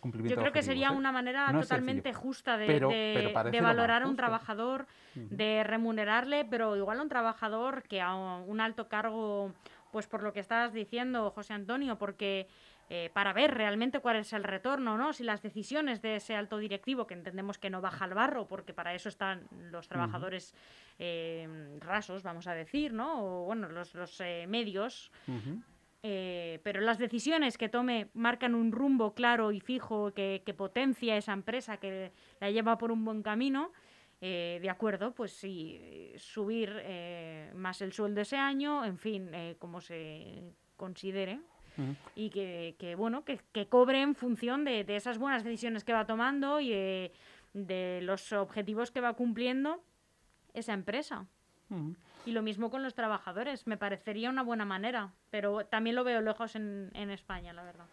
cumplimiento 0.00 0.36
Yo 0.36 0.40
creo 0.40 0.52
que 0.52 0.62
sería 0.62 0.88
¿eh? 0.88 0.96
una 0.96 1.12
manera 1.12 1.50
totalmente 1.52 2.12
justa 2.12 2.56
de, 2.56 2.66
de, 2.66 3.60
valorar 3.60 4.02
a 4.02 4.06
un 4.06 4.16
trabajador, 4.16 4.86
de 5.14 5.62
remunerarle, 5.64 6.44
pero 6.44 6.76
igual 6.76 7.00
a 7.00 7.02
un 7.02 7.08
trabajador 7.08 7.82
que 7.82 8.00
a 8.00 8.14
un 8.14 8.60
alto 8.60 8.88
cargo 8.88 9.52
pues 9.94 10.08
por 10.08 10.24
lo 10.24 10.32
que 10.32 10.40
estás 10.40 10.72
diciendo, 10.72 11.30
José 11.30 11.52
Antonio, 11.52 11.96
porque 11.96 12.48
eh, 12.90 13.10
para 13.12 13.32
ver 13.32 13.54
realmente 13.54 14.00
cuál 14.00 14.16
es 14.16 14.32
el 14.32 14.44
retorno, 14.44 14.96
¿no? 14.96 15.12
Si 15.12 15.24
las 15.24 15.42
decisiones 15.42 16.02
de 16.02 16.16
ese 16.16 16.34
alto 16.34 16.58
directivo, 16.58 17.06
que 17.06 17.14
entendemos 17.14 17.58
que 17.58 17.70
no 17.70 17.80
baja 17.80 18.04
al 18.04 18.14
barro, 18.14 18.46
porque 18.46 18.74
para 18.74 18.94
eso 18.94 19.08
están 19.08 19.46
los 19.70 19.88
trabajadores 19.88 20.54
eh, 20.98 21.78
rasos, 21.80 22.22
vamos 22.22 22.46
a 22.46 22.54
decir, 22.54 22.92
¿no? 22.92 23.24
O 23.24 23.44
bueno, 23.46 23.68
los, 23.68 23.94
los 23.94 24.20
eh, 24.20 24.46
medios. 24.48 25.10
pero 26.02 26.80
las 26.82 26.98
decisiones 26.98 27.56
que 27.56 27.68
tome 27.68 28.08
marcan 28.12 28.54
un 28.54 28.72
rumbo 28.72 29.14
claro 29.14 29.52
y 29.52 29.60
fijo 29.60 30.12
que, 30.12 30.42
que 30.44 30.52
potencia 30.52 31.16
esa 31.16 31.32
empresa, 31.32 31.78
que 31.78 32.12
la 32.40 32.50
lleva 32.50 32.76
por 32.76 32.92
un 32.92 33.04
buen 33.04 33.22
camino. 33.22 33.72
Eh, 34.26 34.58
de 34.62 34.70
acuerdo, 34.70 35.14
pues 35.14 35.32
sí, 35.32 36.14
subir 36.16 36.72
eh, 36.82 37.52
más 37.54 37.82
el 37.82 37.92
sueldo 37.92 38.22
ese 38.22 38.38
año, 38.38 38.82
en 38.82 38.96
fin, 38.96 39.28
eh, 39.34 39.56
como 39.58 39.82
se 39.82 40.54
considere. 40.76 41.40
Y 42.14 42.30
que, 42.30 42.94
bueno, 42.96 43.24
que, 43.24 43.68
cobre 43.68 44.02
en 44.02 44.14
función 44.14 44.64
de, 44.64 44.84
esas 44.88 45.18
buenas 45.18 45.44
decisiones 45.44 45.84
que 45.84 45.92
va 45.92 46.06
tomando 46.06 46.60
y 46.60 46.70
de 47.52 48.00
los 48.02 48.32
objetivos 48.32 48.90
que 48.90 49.00
va 49.00 49.14
cumpliendo 49.14 49.82
esa 50.52 50.72
empresa. 50.72 51.26
Y 52.26 52.32
lo 52.32 52.42
mismo 52.42 52.70
con 52.70 52.82
los 52.82 52.94
trabajadores, 52.94 53.66
me 53.66 53.76
parecería 53.76 54.30
una 54.30 54.42
buena 54.42 54.64
manera, 54.64 55.12
pero 55.30 55.66
también 55.66 55.96
lo 55.96 56.04
veo 56.04 56.20
lejos 56.20 56.56
en, 56.56 56.90
en 56.94 57.10
España, 57.10 57.52
la 57.52 57.64
verdad. 57.64 57.86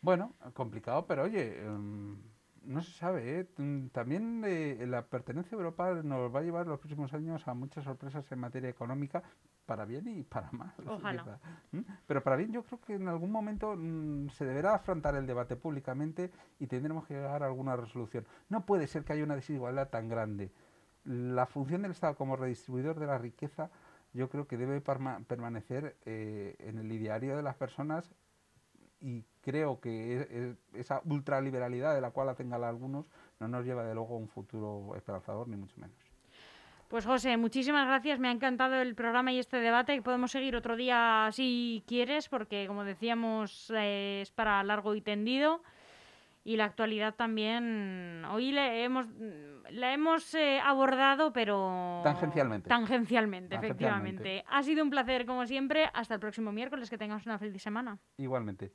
Bueno, 0.00 0.34
complicado, 0.54 1.06
pero 1.06 1.24
oye, 1.24 1.60
em, 1.60 2.16
no 2.64 2.82
se 2.82 2.92
sabe, 2.92 3.40
¿eh? 3.40 3.48
Mm, 3.56 3.88
también 3.88 4.42
eh, 4.44 4.84
la 4.86 5.06
pertenencia 5.06 5.56
a 5.56 5.58
Europa 5.58 5.94
nos 6.02 6.34
va 6.34 6.40
a 6.40 6.42
llevar 6.42 6.66
los 6.66 6.78
próximos 6.78 7.12
años 7.12 7.46
a 7.46 7.54
muchas 7.54 7.84
sorpresas 7.84 8.30
en 8.30 8.38
materia 8.38 8.68
económica, 8.68 9.22
para 9.66 9.84
bien 9.84 10.06
y 10.08 10.22
para 10.22 10.50
mal. 10.52 10.72
Ojalá. 10.86 11.38
Pero 12.06 12.22
para 12.22 12.36
bien 12.36 12.52
yo 12.52 12.62
creo 12.62 12.80
que 12.80 12.94
en 12.94 13.08
algún 13.08 13.30
momento 13.30 13.74
mm, 13.76 14.30
se 14.30 14.44
deberá 14.44 14.74
afrontar 14.74 15.16
el 15.16 15.26
debate 15.26 15.56
públicamente 15.56 16.30
y 16.58 16.66
tendremos 16.66 17.06
que 17.06 17.14
llegar 17.14 17.42
a 17.42 17.46
alguna 17.46 17.76
resolución. 17.76 18.24
No 18.48 18.64
puede 18.64 18.86
ser 18.86 19.04
que 19.04 19.12
haya 19.12 19.24
una 19.24 19.36
desigualdad 19.36 19.88
tan 19.88 20.08
grande. 20.08 20.52
La 21.04 21.46
función 21.46 21.82
del 21.82 21.92
Estado 21.92 22.16
como 22.16 22.36
redistribuidor 22.36 22.98
de 22.98 23.06
la 23.06 23.18
riqueza 23.18 23.70
yo 24.12 24.30
creo 24.30 24.48
que 24.48 24.56
debe 24.56 24.80
permanecer 24.80 25.96
eh, 26.06 26.56
en 26.58 26.78
el 26.78 26.90
ideario 26.90 27.36
de 27.36 27.42
las 27.42 27.54
personas 27.54 28.14
y 29.00 29.24
creo 29.42 29.78
que 29.80 29.90
e, 29.90 30.26
e, 30.30 30.56
esa 30.80 31.02
ultraliberalidad 31.04 31.94
de 31.94 32.00
la 32.00 32.12
cual 32.12 32.34
tengan 32.34 32.64
algunos 32.64 33.06
no 33.40 33.48
nos 33.48 33.64
lleva 33.64 33.84
de 33.84 33.94
luego 33.94 34.14
a 34.14 34.18
un 34.18 34.28
futuro 34.28 34.96
esperanzador, 34.96 35.48
ni 35.48 35.56
mucho 35.56 35.78
menos. 35.78 35.96
Pues 36.88 37.04
José, 37.04 37.36
muchísimas 37.36 37.86
gracias. 37.86 38.20
Me 38.20 38.28
ha 38.28 38.30
encantado 38.30 38.76
el 38.76 38.94
programa 38.94 39.32
y 39.32 39.38
este 39.38 39.56
debate. 39.58 40.00
Podemos 40.02 40.30
seguir 40.30 40.54
otro 40.54 40.76
día 40.76 41.28
si 41.32 41.82
quieres, 41.86 42.28
porque 42.28 42.66
como 42.68 42.84
decíamos 42.84 43.70
eh, 43.74 44.20
es 44.22 44.30
para 44.30 44.62
largo 44.62 44.94
y 44.94 45.00
tendido. 45.00 45.62
y 46.44 46.56
la 46.56 46.64
actualidad 46.64 47.14
también. 47.16 48.24
Hoy 48.30 48.52
le 48.52 48.84
hemos, 48.84 49.06
la 49.68 49.92
hemos 49.92 50.32
eh, 50.36 50.60
abordado, 50.64 51.32
pero. 51.32 52.00
Tangencialmente. 52.04 52.68
Tangencialmente, 52.68 53.56
efectivamente. 53.56 54.44
Ha 54.48 54.62
sido 54.62 54.84
un 54.84 54.90
placer, 54.90 55.26
como 55.26 55.44
siempre. 55.44 55.90
Hasta 55.92 56.14
el 56.14 56.20
próximo 56.20 56.52
miércoles. 56.52 56.88
Que 56.88 56.98
tengamos 56.98 57.26
una 57.26 57.36
feliz 57.38 57.60
semana. 57.60 57.98
Igualmente. 58.16 58.70